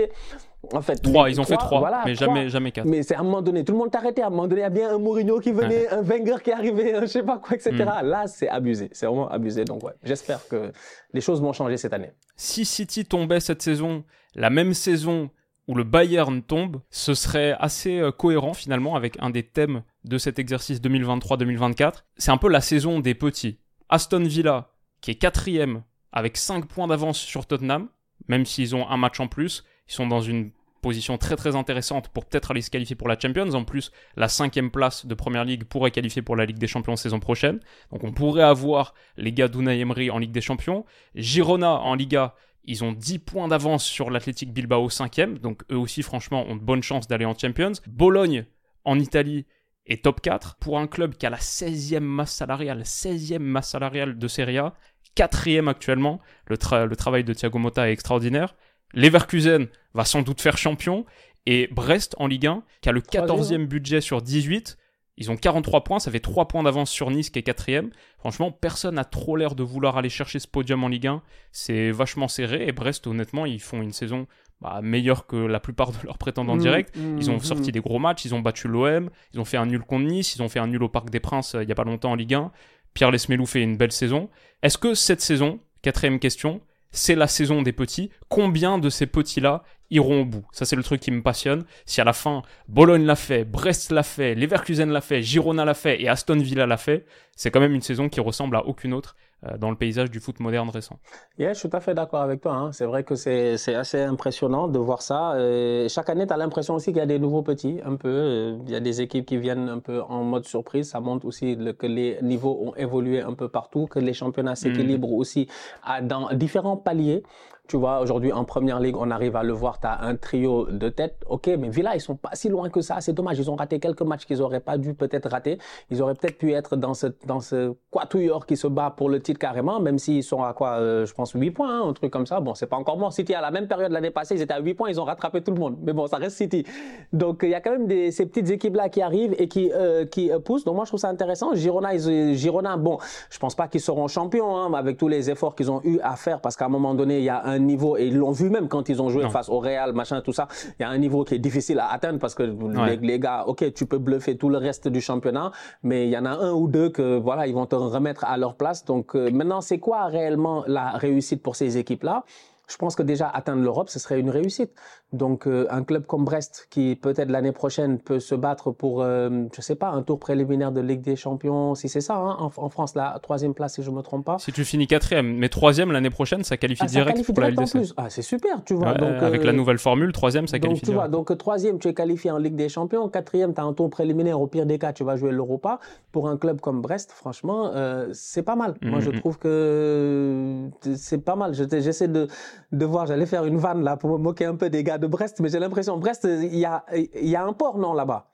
[0.73, 2.87] En fait, trois, ils ont fait trois, mais jamais, jamais quatre.
[2.87, 4.23] Mais c'est à un moment donné, tout le monde t'arrêtait.
[4.23, 6.53] À un moment donné, il y a bien un Mourinho qui venait, un Wenger qui
[6.53, 7.73] arrivait, un je sais pas quoi, etc.
[7.73, 8.07] Hmm.
[8.07, 8.89] Là, c'est abusé.
[8.93, 9.65] C'est vraiment abusé.
[9.65, 10.71] Donc, ouais, j'espère que
[11.13, 12.13] les choses vont changer cette année.
[12.37, 14.05] Si City tombait cette saison,
[14.37, 15.31] la même saison
[15.69, 20.19] où le Bayern tombe, ce serait assez euh, cohérent finalement avec un des thèmes de
[20.19, 22.05] cet exercice 2023-2024.
[22.17, 23.59] C'est un peu la saison des petits.
[23.89, 24.71] Aston Villa,
[25.01, 25.83] qui est quatrième
[26.13, 27.89] avec 5 points d'avance sur Tottenham,
[28.29, 30.51] même s'ils ont un match en plus, ils sont dans une
[30.83, 33.55] position très très intéressante pour peut-être aller se qualifier pour la Champions.
[33.55, 36.97] En plus, la cinquième place de Première Ligue pourrait qualifier pour la Ligue des Champions
[36.97, 37.61] saison prochaine.
[37.93, 40.85] Donc on pourrait avoir les gars d'Unai Emery en Ligue des Champions.
[41.15, 45.39] Girona en Liga, ils ont 10 points d'avance sur l'Athletic Bilbao cinquième.
[45.39, 47.73] Donc eux aussi franchement ont de bonnes chances d'aller en Champions.
[47.87, 48.45] Bologne
[48.85, 49.47] en Italie
[49.87, 54.19] est top 4 pour un club qui a la 16e masse salariale, 16e masse salariale
[54.19, 54.75] de Serie A,
[55.15, 56.21] quatrième actuellement.
[56.47, 56.57] Le,
[56.87, 58.55] le travail de Thiago Motta est extraordinaire.
[58.95, 61.05] Leverkusen va sans doute faire champion.
[61.45, 64.79] Et Brest en Ligue 1, qui a le 14e budget sur 18,
[65.19, 68.51] ils ont 43 points, ça fait 3 points d'avance sur Nice qui est 4 Franchement,
[68.51, 71.23] personne n'a trop l'air de vouloir aller chercher ce podium en Ligue 1.
[71.51, 74.27] C'est vachement serré et Brest, honnêtement, ils font une saison
[74.61, 76.97] bah, meilleurs que la plupart de leurs prétendants mmh, directs.
[76.97, 77.43] Mmh, ils ont mmh.
[77.43, 80.35] sorti des gros matchs, ils ont battu l'OM, ils ont fait un nul contre Nice,
[80.37, 82.17] ils ont fait un nul au Parc des Princes il n'y a pas longtemps en
[82.17, 82.51] Ligue 1.
[82.95, 84.31] Pierre Lesmelou fait une belle saison.
[84.63, 86.61] Est-ce que cette saison, quatrième question,
[86.93, 88.11] c'est la saison des petits.
[88.29, 90.47] Combien de ces petits-là iront au bout?
[90.53, 91.65] Ça, c'est le truc qui me passionne.
[91.87, 95.75] Si à la fin, Bologne l'a fait, Brest l'a fait, Leverkusen l'a fait, Girona l'a
[95.75, 98.93] fait et Aston Villa l'a fait, c'est quand même une saison qui ressemble à aucune
[98.93, 99.17] autre.
[99.45, 101.01] Euh, dans le paysage du foot moderne récent.
[101.37, 102.53] Yeah, je suis tout à fait d'accord avec toi.
[102.53, 102.73] Hein.
[102.73, 105.35] C'est vrai que c'est assez impressionnant de voir ça.
[105.41, 108.57] Et chaque année, tu as l'impression aussi qu'il y a des nouveaux petits, un peu.
[108.67, 110.91] Il y a des équipes qui viennent un peu en mode surprise.
[110.91, 115.09] Ça montre aussi que les niveaux ont évolué un peu partout, que les championnats s'équilibrent
[115.09, 115.21] mm.
[115.21, 115.49] aussi
[115.83, 117.25] à, dans différents paliers.
[117.73, 120.67] Tu vois, aujourd'hui, en première ligue, on arrive à le voir, tu as un trio
[120.67, 121.17] de tête.
[121.27, 123.01] OK, mais Villa, ils sont pas si loin que ça.
[123.01, 123.39] C'est dommage.
[123.39, 125.57] Ils ont raté quelques matchs qu'ils auraient pas dû peut-être rater.
[125.91, 129.23] Ils auraient peut-être pu être dans ce, dans ce quatuor qui se bat pour le
[129.23, 132.13] titre carrément, même s'ils sont à quoi, euh, je pense, 8 points, hein, un truc
[132.13, 132.41] comme ça.
[132.41, 133.09] Bon, c'est pas encore bon.
[133.09, 135.43] City, à la même période l'année passée, ils étaient à 8 points, ils ont rattrapé
[135.43, 135.79] tout le monde.
[135.81, 136.67] Mais bon, ça reste City.
[137.15, 140.31] Donc, il y a quand même ces petites équipes-là qui arrivent et qui, euh, qui
[140.31, 140.65] euh, poussent.
[140.65, 141.55] Donc, moi, je trouve ça intéressant.
[141.55, 142.99] Girona, ils, Girona bon,
[143.31, 146.17] je pense pas qu'ils seront champions, hein, avec tous les efforts qu'ils ont eu à
[146.17, 148.51] faire, parce qu'à un moment donné, il y a un niveau, et ils l'ont vu
[148.51, 150.49] même quand ils ont joué face au Real, machin, tout ça.
[150.79, 153.73] Il y a un niveau qui est difficile à atteindre parce que les, gars, ok,
[153.75, 155.53] tu peux bluffer tout le reste du championnat,
[155.83, 158.37] mais il y en a un ou deux que voilà, ils vont te remettre à
[158.37, 158.85] leur place.
[158.85, 162.25] Donc euh, maintenant, c'est quoi réellement la réussite pour ces équipes-là?
[162.69, 164.73] Je pense que déjà atteindre l'Europe, ce serait une réussite.
[165.13, 169.45] Donc euh, un club comme Brest, qui peut-être l'année prochaine peut se battre pour, euh,
[169.55, 172.69] je sais pas, un tour préliminaire de Ligue des Champions, si c'est ça, hein, en,
[172.71, 174.39] France, la troisième place, si je me trompe pas.
[174.39, 177.93] Si tu finis quatrième, mais troisième l'année prochaine, ça qualifie ah, direct pour la LDC.
[177.99, 178.95] Ah, c'est super, tu vois.
[178.95, 181.89] donc, avec la euh, nouvelle formule, troisième, ça qualifie donc, tu Vois, donc troisième, tu
[181.89, 183.09] es qualifié en Ligue des Champions.
[183.11, 184.41] Quatrième, tu as un tour préliminaire.
[184.41, 185.79] Au pire des cas, tu vas jouer l'Europa.
[186.11, 187.73] Pour un club comme Brest, franchement,
[188.13, 188.77] c'est pas mal.
[188.81, 189.19] Moi, je mm-hmm.
[189.21, 191.53] trouve que c'est pas mal.
[191.55, 192.29] J'essaie de,
[192.73, 195.07] de voir, j'allais faire une vanne là pour me moquer un peu des gars de
[195.07, 198.29] Brest, mais j'ai l'impression, Brest, il y a, il y a un port, non, là-bas?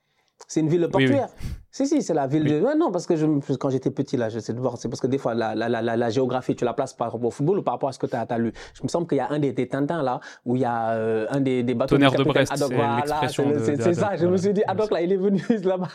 [0.47, 1.29] C'est une ville portuaire.
[1.79, 2.59] Si, si, c'est la ville de.
[2.77, 3.25] non, parce que je,
[3.55, 5.69] quand j'étais petit, là, je sais de voir, c'est parce que des fois, la, la,
[5.69, 8.01] la, la, géographie, tu la places par rapport au football ou par rapport à ce
[8.01, 8.53] que tu as, lu.
[8.75, 10.91] Je me semble qu'il y a un des, des Tintins, là, où il y a
[10.95, 11.95] euh, un des, des bateaux.
[11.95, 14.17] Tonnerre de, Brest, c'est ça.
[14.17, 15.87] Je me suis dit, Haddock, là, il est venu là-bas,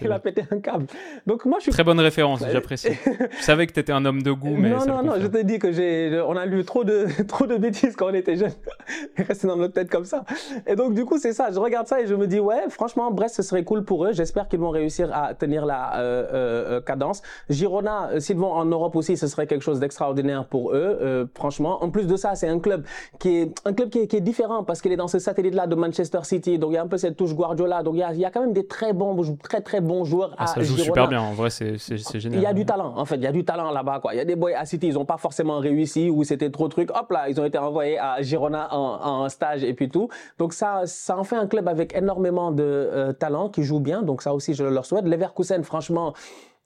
[0.00, 0.86] il a pété un câble.
[1.26, 1.72] Donc, moi, je suis.
[1.72, 2.92] Très bonne référence, j'apprécie.
[3.38, 4.70] je savais que tu étais un homme de goût, mais.
[4.70, 7.58] Non, non, non, je te dis que j'ai, on a lu trop de, trop de
[7.58, 8.54] bêtises quand on était jeunes.
[9.18, 10.24] Resté dans notre tête comme ça.
[10.66, 11.50] Et donc, du coup, c'est ça.
[11.52, 14.14] Je regarde ça et je me dis, ouais, franchement, Brest, ce serait cool pour eux.
[14.14, 17.22] J'espère qu'ils vont réussir à tenir la euh, euh, cadence.
[17.50, 21.28] Girona, euh, s'ils vont en Europe aussi, ce serait quelque chose d'extraordinaire pour eux.
[21.34, 22.84] franchement, en plus de ça, c'est un club
[23.18, 26.20] qui est un club qui est, différent parce qu'il est dans ce satellite-là de Manchester
[26.22, 26.58] City.
[26.58, 27.82] Donc il y a un peu cette touche Guardiola.
[27.82, 30.04] Donc il y a, il y a quand même des très bons, très très bons
[30.04, 31.20] joueurs ah, à ça joue super bien.
[31.20, 32.40] En vrai, c'est génial.
[32.40, 32.94] Il y a du talent.
[32.96, 34.00] En fait, il y a du talent là-bas.
[34.00, 34.14] Quoi.
[34.14, 36.68] Il y a des boys à City, ils n'ont pas forcément réussi ou c'était trop
[36.68, 36.90] de trucs.
[36.90, 40.08] Hop là, ils ont été envoyés à Girona en, en, stage et puis tout.
[40.38, 44.02] Donc ça, ça en fait un club avec énormément de talent qui joue bien.
[44.02, 45.05] Donc ça aussi, je leur souhaite.
[45.06, 46.14] Leverkusen, franchement franchement,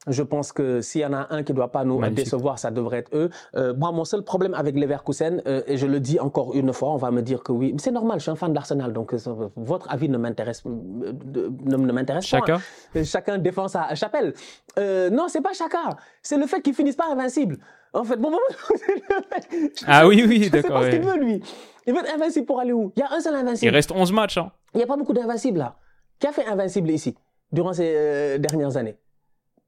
[0.07, 2.71] je pense que s'il y en a un qui ne doit pas nous décevoir, ça
[2.71, 3.29] devrait être eux.
[3.55, 6.89] Euh, moi, mon seul problème avec Leverkusen, euh, et je le dis encore une fois,
[6.89, 9.13] on va me dire que oui, c'est normal, je suis un fan de l'Arsenal, donc
[9.13, 9.17] euh,
[9.55, 12.39] votre avis ne m'intéresse ne, m'intéresse pas.
[12.39, 12.61] Chacun
[13.03, 14.33] Chacun défend sa chapelle.
[14.77, 15.95] non, c'est pas chacun.
[16.23, 17.59] C'est le fait qu'ils finissent pas invincibles.
[17.93, 18.39] En fait, bon, bon,
[19.85, 20.81] Ah oui, oui, d'accord.
[20.83, 21.43] C'est ce qu'il veut, lui.
[21.85, 22.93] Il veut être invincible pour aller où?
[22.95, 23.69] Il y a un seul invincible.
[23.69, 24.37] Il reste 11 matchs.
[24.37, 24.49] Hein.
[24.73, 25.75] Il n'y a pas beaucoup d'invincibles là.
[26.17, 27.15] Qui a fait invincible ici,
[27.51, 28.95] durant ces dernières années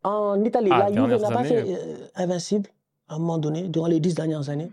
[0.04, 2.70] en Italie, ah, la Juve n'a pas fait euh, invincible
[3.08, 4.70] à un moment donné, durant les dix dernières années.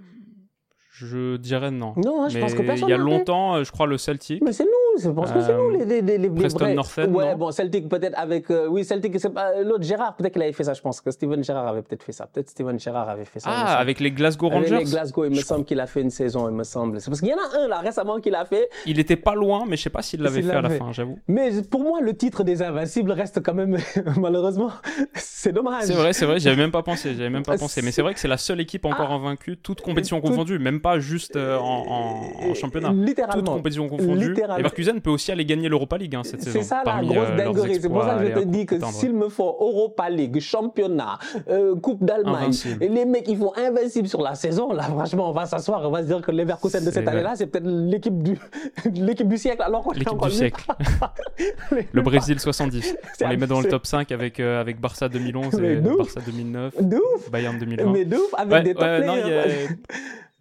[0.91, 1.95] Je dirais non.
[1.97, 2.89] Non, hein, je pense que personne.
[2.89, 4.43] Il y a longtemps, euh, je crois, le Celtic.
[4.43, 4.71] Mais c'est nous,
[5.03, 7.07] je pense que c'est nous les, les, les, les Preston vrais.
[7.07, 8.51] Ouais, bon, Celtic peut-être avec.
[8.51, 11.11] Euh, oui, Celtic, c'est pas l'autre Gérard, peut-être qu'il avait fait ça, je pense que
[11.11, 12.27] Steven Gérard avait peut-être fait ça.
[12.27, 13.51] Peut-être Steven Gérard avait fait ça.
[13.53, 14.75] Ah, avec les Glasgow Rangers.
[14.75, 17.01] Avec les Glasgow, il me semble qu'il a fait une saison, il me semble.
[17.01, 18.69] C'est parce qu'il y en a un là récemment qu'il a fait.
[18.87, 21.19] Il était pas loin, mais je sais pas s'il l'avait fait à la fin, j'avoue.
[21.29, 23.77] Mais pour moi, le titre des Invincibles reste quand même,
[24.17, 24.71] malheureusement,
[25.15, 25.85] c'est dommage.
[25.85, 27.83] C'est vrai, c'est vrai, j'avais même pas pensé, j'avais même pas pensé.
[27.83, 29.15] Mais c'est vrai que c'est la seule équipe encore ah.
[29.15, 32.93] invaincue, toute compétition confondue, même pas juste euh, en, championnat.
[32.93, 33.43] Littéralement.
[33.43, 34.35] Toute compétition confondue.
[34.59, 36.59] Et Leverkusen peut aussi aller gagner l'Europa League hein, cette saison.
[36.61, 37.79] C'est ça la grosse euh, dinguerie.
[37.81, 41.19] C'est pour ça que je te dis que s'il me faut Europa League, championnat,
[41.49, 45.33] euh, Coupe d'Allemagne, et les mecs ils font invincible sur la saison, là franchement on
[45.33, 48.39] va s'asseoir, on va se dire que Leverkusen de cette année-là, c'est peut-être l'équipe du
[48.95, 49.63] l'équipe du siècle.
[49.63, 50.65] Alors l'équipe du siècle.
[51.93, 52.97] le Brésil 70.
[53.25, 56.75] On les met dans le top 5 avec euh, avec Barça 2011 et Barça 2009.
[57.31, 57.93] Bayern 2020.
[57.93, 59.69] Mais d'ouf avec des top players.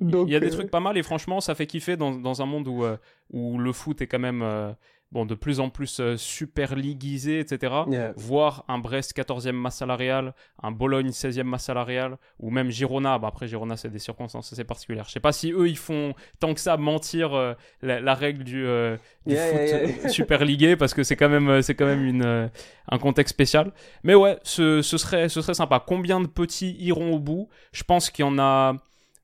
[0.02, 2.46] Il y a des trucs pas mal et franchement ça fait kiffer dans, dans un
[2.46, 2.84] monde où,
[3.32, 4.76] où le foot est quand même
[5.12, 7.74] bon, de plus en plus euh, super liguisé, etc.
[8.16, 13.18] Voir un Brest 14e masse salariale, un Bologne 16e masse salariale, ou même Girona.
[13.18, 15.06] Bah, après, Girona, c'est des circonstances assez particulières.
[15.08, 18.66] Je sais pas si eux, ils font tant que ça mentir euh, la, règle du,
[18.66, 18.98] euh,
[19.28, 22.50] foot super ligué, parce que c'est quand même, c'est quand même une,
[22.90, 23.72] un contexte spécial.
[24.04, 25.84] Mais ouais, ce, ce, serait, ce serait sympa.
[25.86, 27.50] Combien de petits iront au bout?
[27.72, 28.76] Je pense qu'il y en a.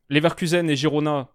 [0.09, 1.29] Leverkusen et Girona,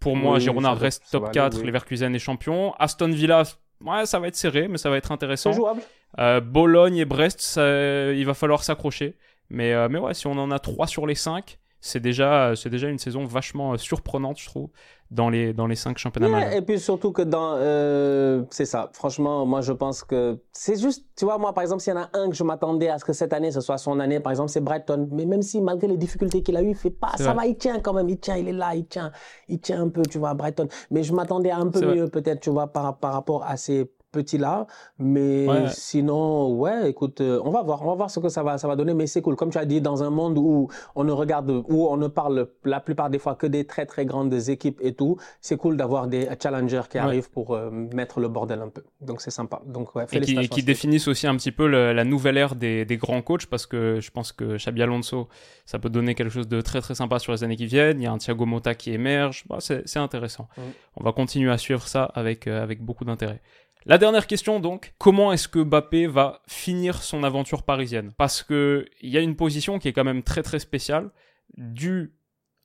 [0.00, 2.74] pour moi, Girona reste top 4, Leverkusen est champion.
[2.78, 3.44] Aston Villa,
[3.80, 5.52] ouais, ça va être serré, mais ça va être intéressant.
[5.52, 5.82] Jouable.
[6.18, 9.16] Euh, Bologne et Brest, il va falloir s'accrocher.
[9.50, 12.70] Mais, euh, mais ouais, si on en a 3 sur les 5, c'est déjà, c'est
[12.70, 14.70] déjà une saison vachement euh, surprenante, je trouve,
[15.10, 17.54] dans les, dans les cinq championnats Et puis surtout que dans.
[17.56, 18.90] Euh, c'est ça.
[18.92, 21.06] Franchement, moi, je pense que c'est juste.
[21.16, 23.04] Tu vois, moi, par exemple, s'il y en a un que je m'attendais à ce
[23.04, 25.08] que cette année, ce soit son année, par exemple, c'est Brighton.
[25.12, 27.12] Mais même si, malgré les difficultés qu'il a eues, il fait pas.
[27.16, 28.08] Ça va, il tient quand même.
[28.08, 29.12] Il tient, il est là, il tient.
[29.48, 30.68] Il tient un peu, tu vois, Brighton.
[30.90, 33.90] Mais je m'attendais à un peu mieux, peut-être, tu vois, par, par rapport à ses
[34.16, 34.66] petit là.
[34.98, 38.58] Mais sinon, ouais, écoute, euh, on va voir, on va voir ce que ça va,
[38.58, 38.94] ça va donner.
[38.94, 39.36] Mais c'est cool.
[39.36, 42.48] Comme tu as dit, dans un monde où on ne regarde, où on ne parle
[42.64, 46.06] la plupart des fois que des très très grandes équipes et tout, c'est cool d'avoir
[46.06, 48.82] des challengers qui arrivent pour euh, mettre le bordel un peu.
[49.00, 49.60] Donc c'est sympa.
[49.66, 52.96] Donc ouais, et qui, qui définissent aussi un petit peu la nouvelle ère des, des,
[52.96, 55.28] grands coachs parce que je pense que Xabi Alonso,
[55.64, 58.00] ça peut donner quelque chose de très très sympa sur les années qui viennent.
[58.00, 59.44] Il y a un Thiago Motta qui émerge.
[59.48, 60.48] Bah, c'est intéressant.
[60.96, 63.40] On va continuer à suivre ça avec, euh, avec beaucoup d'intérêt.
[63.88, 68.10] La dernière question donc, comment est-ce que Mbappé va finir son aventure parisienne?
[68.18, 71.10] Parce que il y a une position qui est quand même très très spéciale,
[71.56, 72.12] du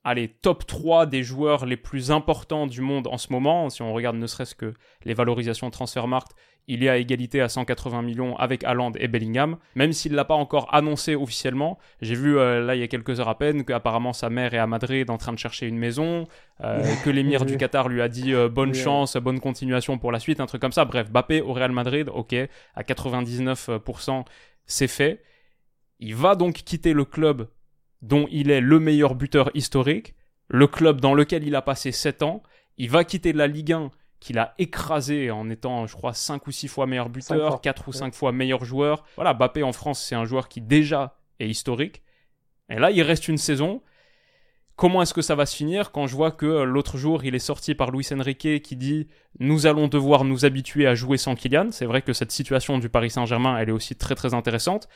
[0.04, 3.92] allez, top 3 des joueurs les plus importants du monde en ce moment, si on
[3.92, 4.74] regarde ne serait-ce que
[5.04, 6.32] les valorisations Transfermarkt,
[6.68, 10.24] il est à égalité à 180 millions avec Haaland et Bellingham, même s'il ne l'a
[10.24, 11.78] pas encore annoncé officiellement.
[12.00, 14.58] J'ai vu euh, là il y a quelques heures à peine qu'apparemment sa mère est
[14.58, 16.28] à Madrid en train de chercher une maison,
[16.62, 20.20] euh, que l'émir du Qatar lui a dit euh, bonne chance, bonne continuation pour la
[20.20, 20.84] suite, un truc comme ça.
[20.84, 22.34] Bref, Bappé au Real Madrid, ok,
[22.74, 24.24] à 99%
[24.66, 25.22] c'est fait.
[25.98, 27.48] Il va donc quitter le club
[28.02, 30.14] dont il est le meilleur buteur historique,
[30.48, 32.42] le club dans lequel il a passé 7 ans.
[32.76, 33.90] Il va quitter la Ligue 1
[34.20, 37.92] qu'il a écrasé en étant, je crois, 5 ou 6 fois meilleur buteur, 4 ou
[37.92, 39.04] 5 fois meilleur joueur.
[39.16, 42.02] Voilà, Bappé en France, c'est un joueur qui déjà est historique.
[42.68, 43.82] Et là, il reste une saison.
[44.76, 47.34] Comment est-ce que ça va se finir quand je vois que euh, l'autre jour, il
[47.34, 51.34] est sorti par Luis Enrique qui dit Nous allons devoir nous habituer à jouer sans
[51.34, 51.68] Kylian.
[51.72, 54.88] C'est vrai que cette situation du Paris Saint-Germain, elle est aussi très très intéressante.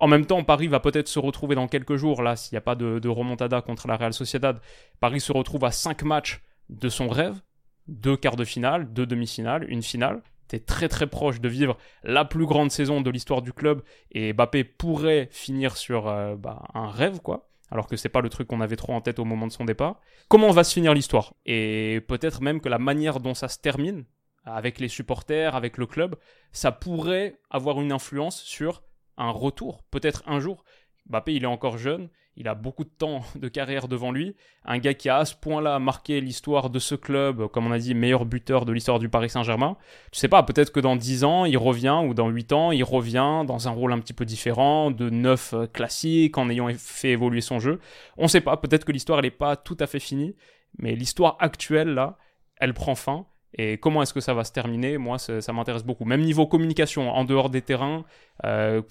[0.00, 2.62] En même temps, Paris va peut-être se retrouver dans quelques jours, là, s'il n'y a
[2.62, 4.58] pas de, remontada contre la Real Sociedad.
[4.98, 6.40] Paris se retrouve à 5 matchs
[6.70, 7.40] de son rêve
[7.86, 10.22] deux quarts de finale, deux demi-finales, une finale.
[10.48, 14.32] T'es très très proche de vivre la plus grande saison de l'histoire du club et
[14.32, 17.48] Mbappé pourrait finir sur euh, bah, un rêve quoi.
[17.70, 19.64] Alors que c'est pas le truc qu'on avait trop en tête au moment de son
[19.64, 20.00] départ.
[20.28, 21.34] Comment va se finir l'histoire?
[21.46, 24.04] Et peut-être même que la manière dont ça se termine,
[24.44, 26.16] avec les supporters, avec le club,
[26.50, 28.82] ça pourrait avoir une influence sur
[29.20, 30.64] un retour, peut-être un jour.
[31.08, 34.34] Mbappé, il est encore jeune, il a beaucoup de temps de carrière devant lui.
[34.64, 37.78] Un gars qui a à ce point-là marqué l'histoire de ce club, comme on a
[37.78, 39.76] dit, meilleur buteur de l'histoire du Paris Saint-Germain.
[40.12, 42.84] Tu sais pas, peut-être que dans 10 ans, il revient, ou dans 8 ans, il
[42.84, 47.10] revient dans un rôle un petit peu différent, de neuf euh, classique, en ayant fait
[47.10, 47.80] évoluer son jeu.
[48.16, 50.34] On sait pas, peut-être que l'histoire, elle n'est pas tout à fait finie,
[50.78, 52.16] mais l'histoire actuelle, là,
[52.56, 53.26] elle prend fin.
[53.54, 54.98] Et comment est-ce que ça va se terminer?
[54.98, 56.04] Moi, ça, m'intéresse beaucoup.
[56.04, 58.04] Même niveau communication, en dehors des terrains,
[58.44, 58.82] euh,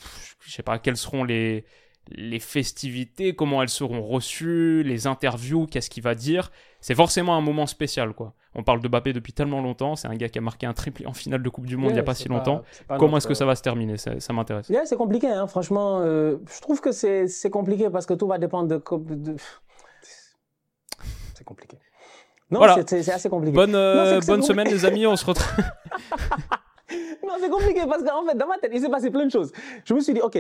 [0.42, 1.66] je sais pas, quels seront les
[2.12, 6.52] les festivités, comment elles seront reçues, les interviews, qu'est-ce qu'il va dire?
[6.82, 8.34] C'est forcément un moment spécial, quoi.
[8.56, 11.06] On parle de Mbappé depuis tellement longtemps, c'est un gars qui a marqué un triplé
[11.06, 12.64] en finale de Coupe du Monde il n'y a pas si longtemps.
[12.98, 13.98] comment est-ce que ça va se terminer?
[13.98, 14.72] Ça, m'intéresse.
[14.86, 15.48] c'est compliqué, hein.
[15.48, 16.00] franchement.
[16.02, 19.36] Euh, je trouve que c'est compliqué parce que tout va dépendre de...
[21.36, 21.78] C'est compliqué.
[22.52, 23.56] Non, c'est assez compliqué.
[23.56, 25.48] Bonne, euh, bonne semaine, les amis, on se retrouve.
[27.28, 29.52] non, c'est compliqué parce qu'en fait, dans ma tête, il s'est passé plein de choses.
[29.86, 30.38] Je me suis dit, OK,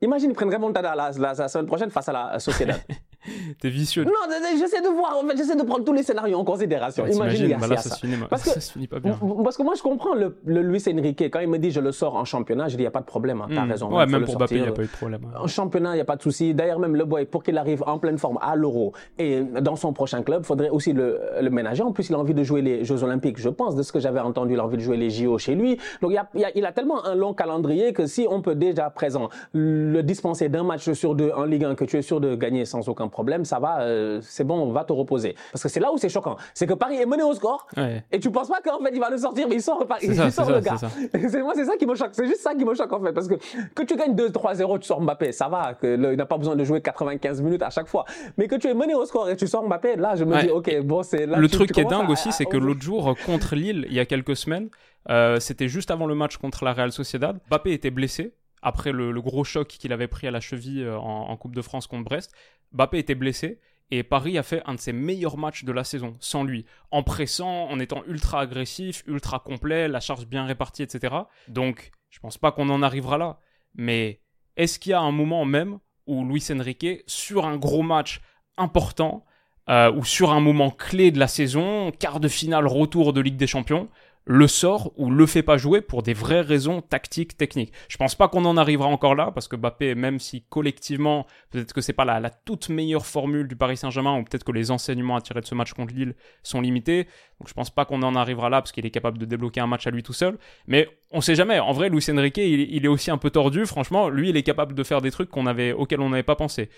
[0.00, 2.80] imagine, ils prennent remontada la, la, la semaine prochaine face à la Sociedad.
[3.60, 4.04] T'es vicieux.
[4.04, 4.12] Non,
[4.58, 7.06] j'essaie de voir, en fait, j'essaie de prendre tous les scénarios en considération.
[7.06, 9.18] Imagine, bah là, ça, finit, parce que, ça se finit pas bien.
[9.44, 11.22] Parce que moi, je comprends le, le Luis Enrique.
[11.30, 13.00] Quand il me dit je le sors en championnat, je dis il n'y a pas
[13.00, 13.40] de problème.
[13.40, 13.70] Hein, T'as hmm.
[13.70, 13.96] raison.
[13.96, 15.20] Ouais, même pour Mbappé, il n'y a pas eu de problème.
[15.38, 16.54] En championnat, il n'y a pas de souci.
[16.54, 19.92] D'ailleurs, même le boy, pour qu'il arrive en pleine forme à l'Euro et dans son
[19.92, 21.82] prochain club, il faudrait aussi le, le, ménager.
[21.82, 23.38] En plus, il a envie de jouer les Jeux Olympiques.
[23.38, 25.54] Je pense, de ce que j'avais entendu, il a envie de jouer les JO chez
[25.54, 25.78] lui.
[26.00, 28.54] Donc, il, a, il, a, il a tellement un long calendrier que si on peut
[28.54, 32.20] déjà présent le dispenser d'un match sur deux en Ligue 1 que tu es sûr
[32.20, 35.36] de gagner sans aucun problème, ça va, euh, c'est bon, on va te reposer.
[35.52, 36.36] Parce que c'est là où c'est choquant.
[36.54, 37.66] C'est que Paris est mené au score
[38.10, 40.50] et tu penses pas qu'en fait il va le sortir, mais il sort, il, sort
[40.50, 40.76] le gars.
[41.28, 42.10] C'est moi, c'est ça qui me choque.
[42.12, 43.12] C'est juste ça qui me choque en fait.
[43.12, 43.34] Parce que
[43.74, 45.74] que tu gagnes 2-3-0, tu sors Mbappé, ça va.
[45.74, 48.04] Que il n'a pas besoin de jouer 95 minutes à chaque fois.
[48.36, 50.50] Mais que tu es mené au score et tu sors Mbappé, là, je me dis,
[50.50, 51.38] ok, bon, c'est là.
[51.38, 54.06] Le truc qui est dingue aussi, c'est que l'autre jour, contre Lille, il y a
[54.06, 54.68] quelques semaines,
[55.10, 57.38] euh, c'était juste avant le match contre la Real Sociedad.
[57.48, 61.36] Mbappé était blessé après le, gros choc qu'il avait pris à la cheville euh, en,
[61.36, 62.32] Coupe de France contre Brest.
[62.72, 63.60] Mbappé était blessé
[63.90, 67.02] et Paris a fait un de ses meilleurs matchs de la saison sans lui, en
[67.02, 71.14] pressant, en étant ultra agressif, ultra complet, la charge bien répartie, etc.
[71.48, 73.38] Donc, je pense pas qu'on en arrivera là.
[73.74, 74.20] Mais
[74.56, 78.22] est-ce qu'il y a un moment même où Luis Enrique, sur un gros match
[78.56, 79.24] important,
[79.68, 83.36] euh, ou sur un moment clé de la saison, quart de finale, retour de Ligue
[83.36, 83.88] des Champions,
[84.24, 87.72] le sort ou le fait pas jouer pour des vraies raisons tactiques, techniques.
[87.88, 91.72] Je pense pas qu'on en arrivera encore là parce que Mbappé, même si collectivement, peut-être
[91.72, 94.70] que c'est pas la, la, toute meilleure formule du Paris Saint-Germain ou peut-être que les
[94.70, 97.04] enseignements à tirer de ce match contre Lille sont limités.
[97.40, 99.66] Donc je pense pas qu'on en arrivera là parce qu'il est capable de débloquer un
[99.66, 100.38] match à lui tout seul.
[100.66, 101.58] Mais on sait jamais.
[101.58, 103.66] En vrai, Luis Enrique, il, est aussi un peu tordu.
[103.66, 106.36] Franchement, lui, il est capable de faire des trucs qu'on avait, auxquels on n'avait pas
[106.36, 106.70] pensé.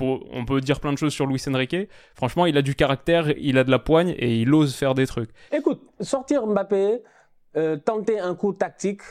[0.00, 1.76] On peut dire plein de choses sur Luis Enrique.
[2.14, 5.06] Franchement, il a du caractère, il a de la poigne et il ose faire des
[5.06, 5.30] trucs.
[5.52, 7.02] Écoute, sortir Mbappé,
[7.56, 9.02] euh, tenter un coup tactique,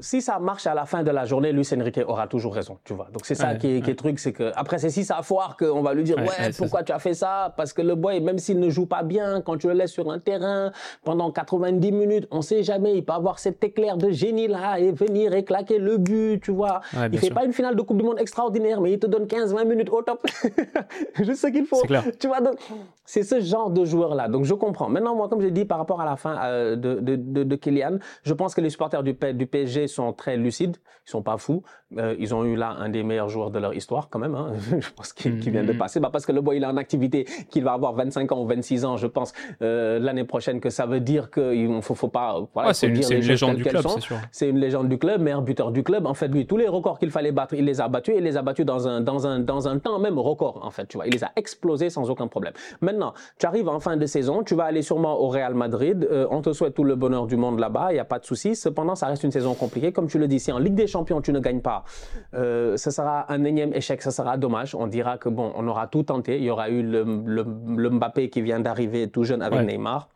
[0.00, 2.94] si ça marche à la fin de la journée, Luis Enrique aura toujours raison, tu
[2.94, 3.08] vois.
[3.12, 5.56] Donc c'est ça qui, est, qui, est, truc, c'est que après c'est si ça foire
[5.56, 7.54] qu'on va lui dire ouais, pourquoi tu as fait ça?
[7.56, 10.10] Parce que le boy, même s'il ne joue pas bien, quand tu le laisses sur
[10.10, 10.72] un terrain
[11.04, 14.92] pendant 90 minutes, on sait jamais, il peut avoir cet éclair de génie là et
[14.92, 16.80] venir et claquer le but, tu vois.
[17.12, 19.64] il fait pas une finale de Coupe du Monde extraordinaire, mais il te donne 15-20
[19.66, 20.26] minutes au top,
[21.20, 21.82] juste ce qu'il faut.
[22.18, 22.58] Tu vois donc
[23.04, 24.28] c'est ce genre de joueur là.
[24.28, 24.88] Donc je comprends.
[24.88, 27.56] Maintenant moi comme j'ai dit par rapport à la fin euh, de, de, de, de,
[27.56, 31.38] Kylian, je pense que les supporters du, du PSG sont très lucides, ils sont pas
[31.38, 31.62] fous.
[31.98, 34.54] Euh, ils ont eu là un des meilleurs joueurs de leur histoire quand même, hein,
[34.80, 35.78] je pense qu'il vient de mm-hmm.
[35.78, 36.00] passer.
[36.00, 38.46] Bah, parce que le boy il a en activité, qu'il va avoir 25 ans ou
[38.46, 42.08] 26 ans, je pense, euh, l'année prochaine, que ça veut dire qu'il ne faut, faut,
[42.08, 42.40] pas...
[42.54, 44.16] Voilà, c'est une, une légende du club, c'est sûr.
[44.32, 46.06] C'est une légende du club, meilleur buteur du club.
[46.06, 48.36] En fait, lui, tous les records qu'il fallait battre, il les a battus, il les
[48.36, 51.06] a battus dans un, dans un, dans un temps même record, en fait, tu vois.
[51.06, 52.52] Il les a explosés sans aucun problème.
[52.80, 56.26] Maintenant, tu arrives en fin de saison, tu vas aller sûrement au Real Madrid, euh,
[56.32, 58.56] on te souhaite tout le bonheur du monde là-bas, il n'y a pas de souci.
[58.56, 61.20] Cependant, ça reste une saison compliquée comme tu le dis, si en Ligue des Champions
[61.20, 61.84] tu ne gagnes pas,
[62.34, 64.74] euh, ce sera un énième échec, ce sera dommage.
[64.74, 66.36] On dira que bon, on aura tout tenté.
[66.36, 70.08] Il y aura eu le, le, Mbappé qui vient d'arriver tout jeune avec Neymar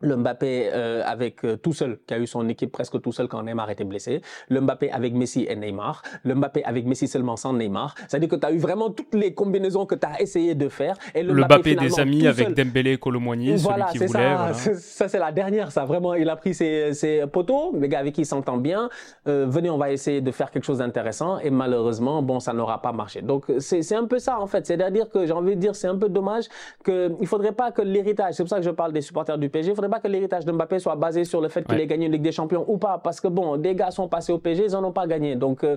[0.00, 3.28] le Mbappé euh, avec euh, tout seul, qui a eu son équipe presque tout seul
[3.28, 7.36] quand Neymar était blessé, le Mbappé avec Messi et Neymar, le Mbappé avec Messi seulement
[7.36, 7.94] sans Neymar.
[8.08, 10.96] C'est-à-dire que tu as eu vraiment toutes les combinaisons que tu as essayé de faire.
[11.14, 14.18] Et le, Mbappé, des amis avec Dembélé et Colomboigny, voilà, celui qui voulait.
[14.18, 14.54] Ça, voilà.
[14.54, 15.84] ça c'est la dernière, ça.
[15.84, 18.88] Vraiment, il a pris ses, ses poteaux, les gars avec qui il s'entend bien.
[19.28, 21.38] Euh, venez, on va essayer de faire quelque chose d'intéressant.
[21.38, 23.22] Et malheureusement, bon, ça n'aura pas marché.
[23.22, 24.66] Donc, c'est un peu ça, en fait.
[24.66, 26.44] C'est-à-dire que j'ai envie de dire, c'est un peu dommage
[26.84, 29.48] qu'il ne faudrait pas que l'héritage, c'est pour ça que je parle des supporters du
[29.48, 31.86] PSG, il faudrait pas que l'héritage de Mbappé soit basé sur le fait qu'il ait
[31.86, 32.98] gagné une Ligue des Champions ou pas.
[32.98, 35.36] Parce que bon, des gars sont passés au PSG, ils n'en ont pas gagné.
[35.36, 35.76] Donc, euh,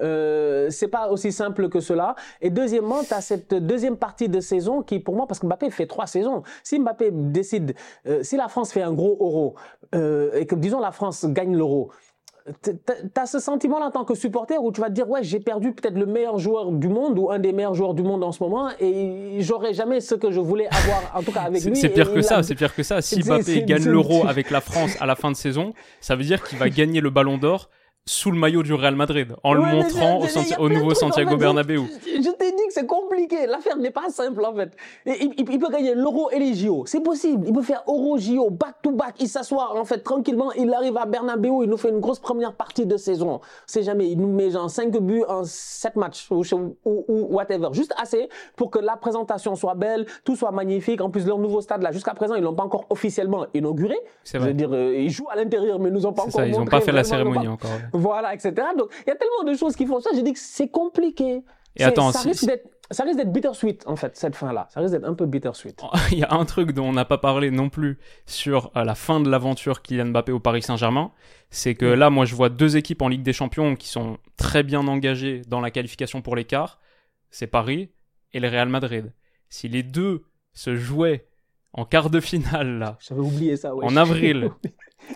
[0.00, 2.14] euh, c'est pas aussi simple que cela.
[2.40, 5.70] Et deuxièmement, tu as cette deuxième partie de saison qui, pour moi, parce que Mbappé
[5.70, 6.42] fait trois saisons.
[6.62, 7.74] Si Mbappé décide,
[8.06, 9.54] euh, si la France fait un gros euro
[9.94, 11.90] euh, et que, disons, la France gagne l'euro,
[13.14, 15.72] T'as ce sentiment en tant que supporter où tu vas te dire ouais j'ai perdu
[15.72, 18.42] peut-être le meilleur joueur du monde ou un des meilleurs joueurs du monde en ce
[18.42, 21.76] moment et j'aurais jamais ce que je voulais avoir en tout cas avec lui.
[21.76, 23.02] C'est pire que ça, c'est pire que ça.
[23.02, 26.42] Si Mbappé gagne l'Euro avec la France à la fin de saison, ça veut dire
[26.42, 27.68] qu'il va gagner le Ballon d'Or
[28.08, 30.20] sous le maillot du Real Madrid en le montrant
[30.58, 31.82] au, nouveau Santiago Bernabéu.
[32.06, 33.46] Je, t'ai dit que c'est compliqué.
[33.46, 34.72] L'affaire n'est pas simple en fait.
[35.06, 36.84] il, peut gagner l'Euro et les JO.
[36.86, 37.46] C'est possible.
[37.46, 39.14] Il peut faire Euro JO back to back.
[39.20, 40.52] Il s'assoit en fait tranquillement.
[40.52, 41.64] Il arrive à Bernabéu.
[41.64, 43.40] Il nous fait une grosse première partie de saison.
[43.66, 44.10] C'est jamais.
[44.10, 46.42] Il nous met genre 5 buts en 7 matchs ou,
[46.84, 47.68] ou, whatever.
[47.72, 51.02] Juste assez pour que la présentation soit belle, tout soit magnifique.
[51.02, 53.96] En plus leur nouveau stade là, jusqu'à présent ils l'ont pas encore officiellement inauguré.
[54.24, 56.32] Je veux dire, euh, ils jouent à l'intérieur mais ils nous ont pas encore.
[56.32, 58.54] Ça, ils n'ont pas fait la cérémonie encore voilà, etc.
[58.76, 60.10] Donc, il y a tellement de choses qui font ça.
[60.14, 61.42] J'ai dit que c'est compliqué.
[61.76, 64.80] Et attends, ça risque d'être ça risque d'être bittersweet en fait cette fin là ça
[64.80, 65.82] risque d'être un peu bittersweet
[66.12, 68.94] il y a un truc dont on n'a pas parlé non plus sur euh, la
[68.94, 71.12] fin de l'aventure Kylian Mbappé au Paris Saint-Germain
[71.50, 74.62] c'est que là moi je vois deux équipes en Ligue des Champions qui sont très
[74.62, 76.78] bien engagées dans la qualification pour l'écart
[77.30, 77.90] c'est Paris
[78.32, 79.12] et le Real Madrid
[79.50, 80.24] si les deux
[80.54, 81.27] se jouaient
[81.78, 82.96] en quart de finale là.
[83.00, 83.84] J'avais oublié ça ouais.
[83.84, 84.50] en avril.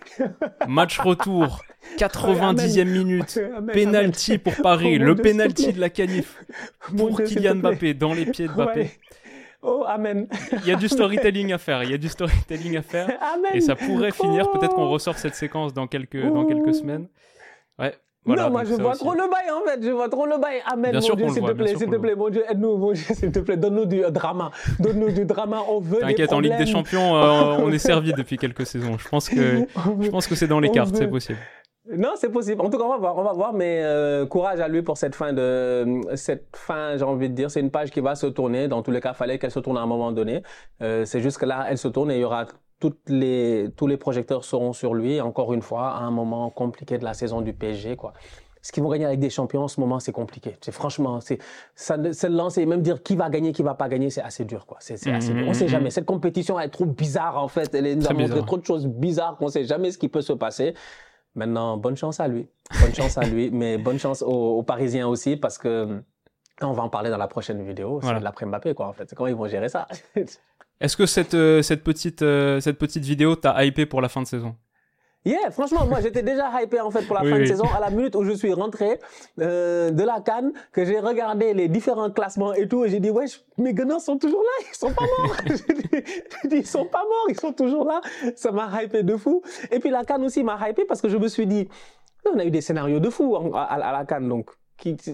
[0.68, 1.60] Match retour,
[1.98, 3.40] 90e minute,
[3.72, 6.44] penalty pour Paris, le penalty de la canif
[6.96, 8.90] pour Kylian Mbappé dans les pieds de Mbappé.
[9.62, 10.26] Oh, amen.
[10.62, 13.10] Il y a du storytelling à faire, il y a du storytelling à faire.
[13.54, 17.08] Et ça pourrait finir, peut-être qu'on ressort cette séquence dans quelques, dans quelques semaines.
[17.78, 17.94] Ouais,
[18.26, 20.60] non, moi je vois trop le bail en fait, je vois trop le bail.
[20.66, 23.32] Amen, mon Dieu, s'il te plaît, s'il te plaît, mon Dieu, aide-nous, mon Dieu, s'il
[23.32, 24.50] te plaît, donne-nous du drama.
[24.78, 26.00] Donne-nous du drama, on veut.
[26.00, 28.96] T'inquiète, en Ligue des Champions, euh, on est servi depuis quelques saisons.
[28.98, 29.66] Je pense que,
[30.00, 31.38] je pense que c'est dans les cartes, c'est possible.
[31.90, 32.60] Non, c'est possible.
[32.60, 34.96] En tout cas, on va voir, on va voir, mais euh, courage à lui pour
[34.96, 36.96] cette fin de cette fin.
[36.96, 38.68] J'ai envie de dire, c'est une page qui va se tourner.
[38.68, 40.44] Dans tous les cas, fallait qu'elle se tourne à un moment donné.
[40.80, 42.46] Euh, c'est juste que là, elle se tourne et il y aura
[42.82, 45.20] toutes les tous les projecteurs seront sur lui.
[45.20, 48.12] Encore une fois, à un moment compliqué de la saison du PSG, quoi.
[48.60, 50.56] Ce qu'ils vont gagner avec des champions en ce moment, c'est compliqué.
[50.60, 51.38] C'est franchement, c'est
[51.76, 54.66] ça, se lancer, même dire qui va gagner, qui va pas gagner, c'est assez dur,
[54.66, 54.78] quoi.
[54.80, 55.46] C'est assez dur.
[55.46, 55.90] On sait jamais.
[55.90, 57.72] Cette compétition elle est trop bizarre en fait.
[57.72, 60.32] Elle nous a montré trop de choses bizarres qu'on sait jamais ce qui peut se
[60.32, 60.74] passer.
[61.36, 62.48] Maintenant, bonne chance à lui.
[62.80, 66.02] Bonne chance à lui, mais bonne chance aux, Parisiens aussi parce que
[66.60, 68.00] on va en parler dans la prochaine vidéo.
[68.02, 69.14] C'est l'après Mbappé, quoi, en fait.
[69.14, 69.86] Comment ils vont gérer ça?
[70.82, 74.20] Est-ce que cette, euh, cette, petite, euh, cette petite vidéo t'a hypé pour la fin
[74.20, 74.56] de saison?
[75.24, 77.90] Yeah, franchement, moi j'étais déjà hypé en fait pour la fin de saison à la
[77.90, 78.98] minute où je suis rentré
[79.40, 83.10] euh, de la Cannes, que j'ai regardé les différents classements et tout, et j'ai dit
[83.10, 85.36] wesh, mes gagnants sont toujours là, ils sont pas morts.
[85.46, 88.00] j'ai dit, ils sont pas morts, ils sont toujours là.
[88.34, 89.40] Ça m'a hypé de fou.
[89.70, 91.68] Et puis la Cannes aussi m'a hypé parce que je me suis dit,
[92.24, 94.50] on a eu des scénarios de fou à, à la Cannes donc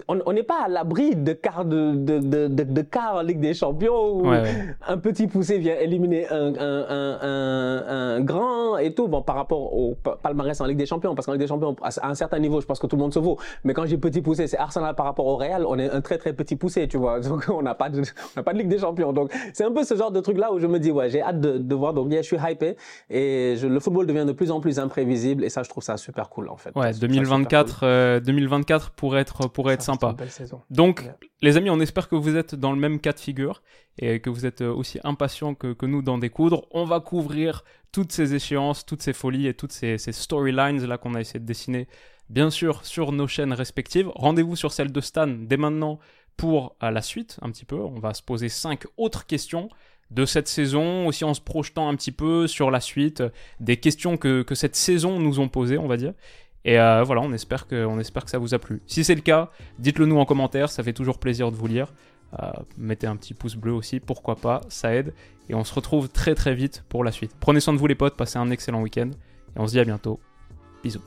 [0.09, 3.55] on n'est pas à l'abri de quart de, de, de, de, quart en Ligue des
[3.55, 9.09] Champions où un petit poussé vient éliminer un, un, un, un, grand et tout.
[9.09, 12.09] Bon, par rapport au palmarès en Ligue des Champions, parce qu'en Ligue des Champions, à
[12.09, 13.39] un certain niveau, je pense que tout le monde se vaut.
[13.65, 16.19] Mais quand j'ai petit poussé, c'est Arsenal par rapport au Real, on est un très
[16.19, 17.21] très petit poussé, tu vois.
[17.29, 18.03] Donc on n'a pas de,
[18.37, 19.13] on pas de Ligue des Champions.
[19.13, 21.23] Donc c'est un peu ce genre de truc là où je me dis ouais, j'ai
[21.23, 21.95] hâte de, de voir.
[21.95, 22.77] Donc je suis hypé
[23.11, 25.97] et je, le football devient de plus en plus imprévisible et ça, je trouve ça
[25.97, 26.71] super cool en fait.
[26.75, 30.15] Ouais, 2024, 2024 euh, pour être pourrait être sympa.
[30.71, 31.11] Donc,
[31.43, 33.65] les amis, on espère que vous êtes dans le même cas de figure
[33.99, 36.69] et que vous êtes euh, aussi impatients que, nous d'en découdre.
[36.71, 41.17] On va couvrir toutes ces échéances, toutes ces folies et toutes ces, storylines là qu'on
[41.17, 41.89] a essayé de dessiner,
[42.31, 44.13] bien sûr, sur nos chaînes respectives.
[44.15, 45.99] Rendez-vous sur celle de Stan dès maintenant
[46.37, 47.81] pour à la suite, un petit peu.
[47.81, 49.71] On va se poser cinq autres questions
[50.13, 53.25] de cette saison, aussi en se projetant un petit peu sur la suite,
[53.59, 56.15] des questions que, que cette saison nous ont posées, on va dire.
[56.69, 57.87] Et euh, voilà, on espère, que,
[58.27, 58.83] ça vous a plu.
[58.87, 59.49] Si c'est le cas,
[59.79, 61.95] dites-le nous en commentaire, ça fait toujours plaisir de vous lire.
[62.39, 65.15] Euh, mettez un petit pouce bleu aussi, pourquoi pas, ça aide.
[65.49, 67.33] Et on se retrouve très très vite pour la suite.
[67.41, 69.09] Prenez soin de vous les potes, passez un excellent week-end.
[69.57, 70.21] Et on se dit à bientôt.
[70.85, 71.01] Bisous.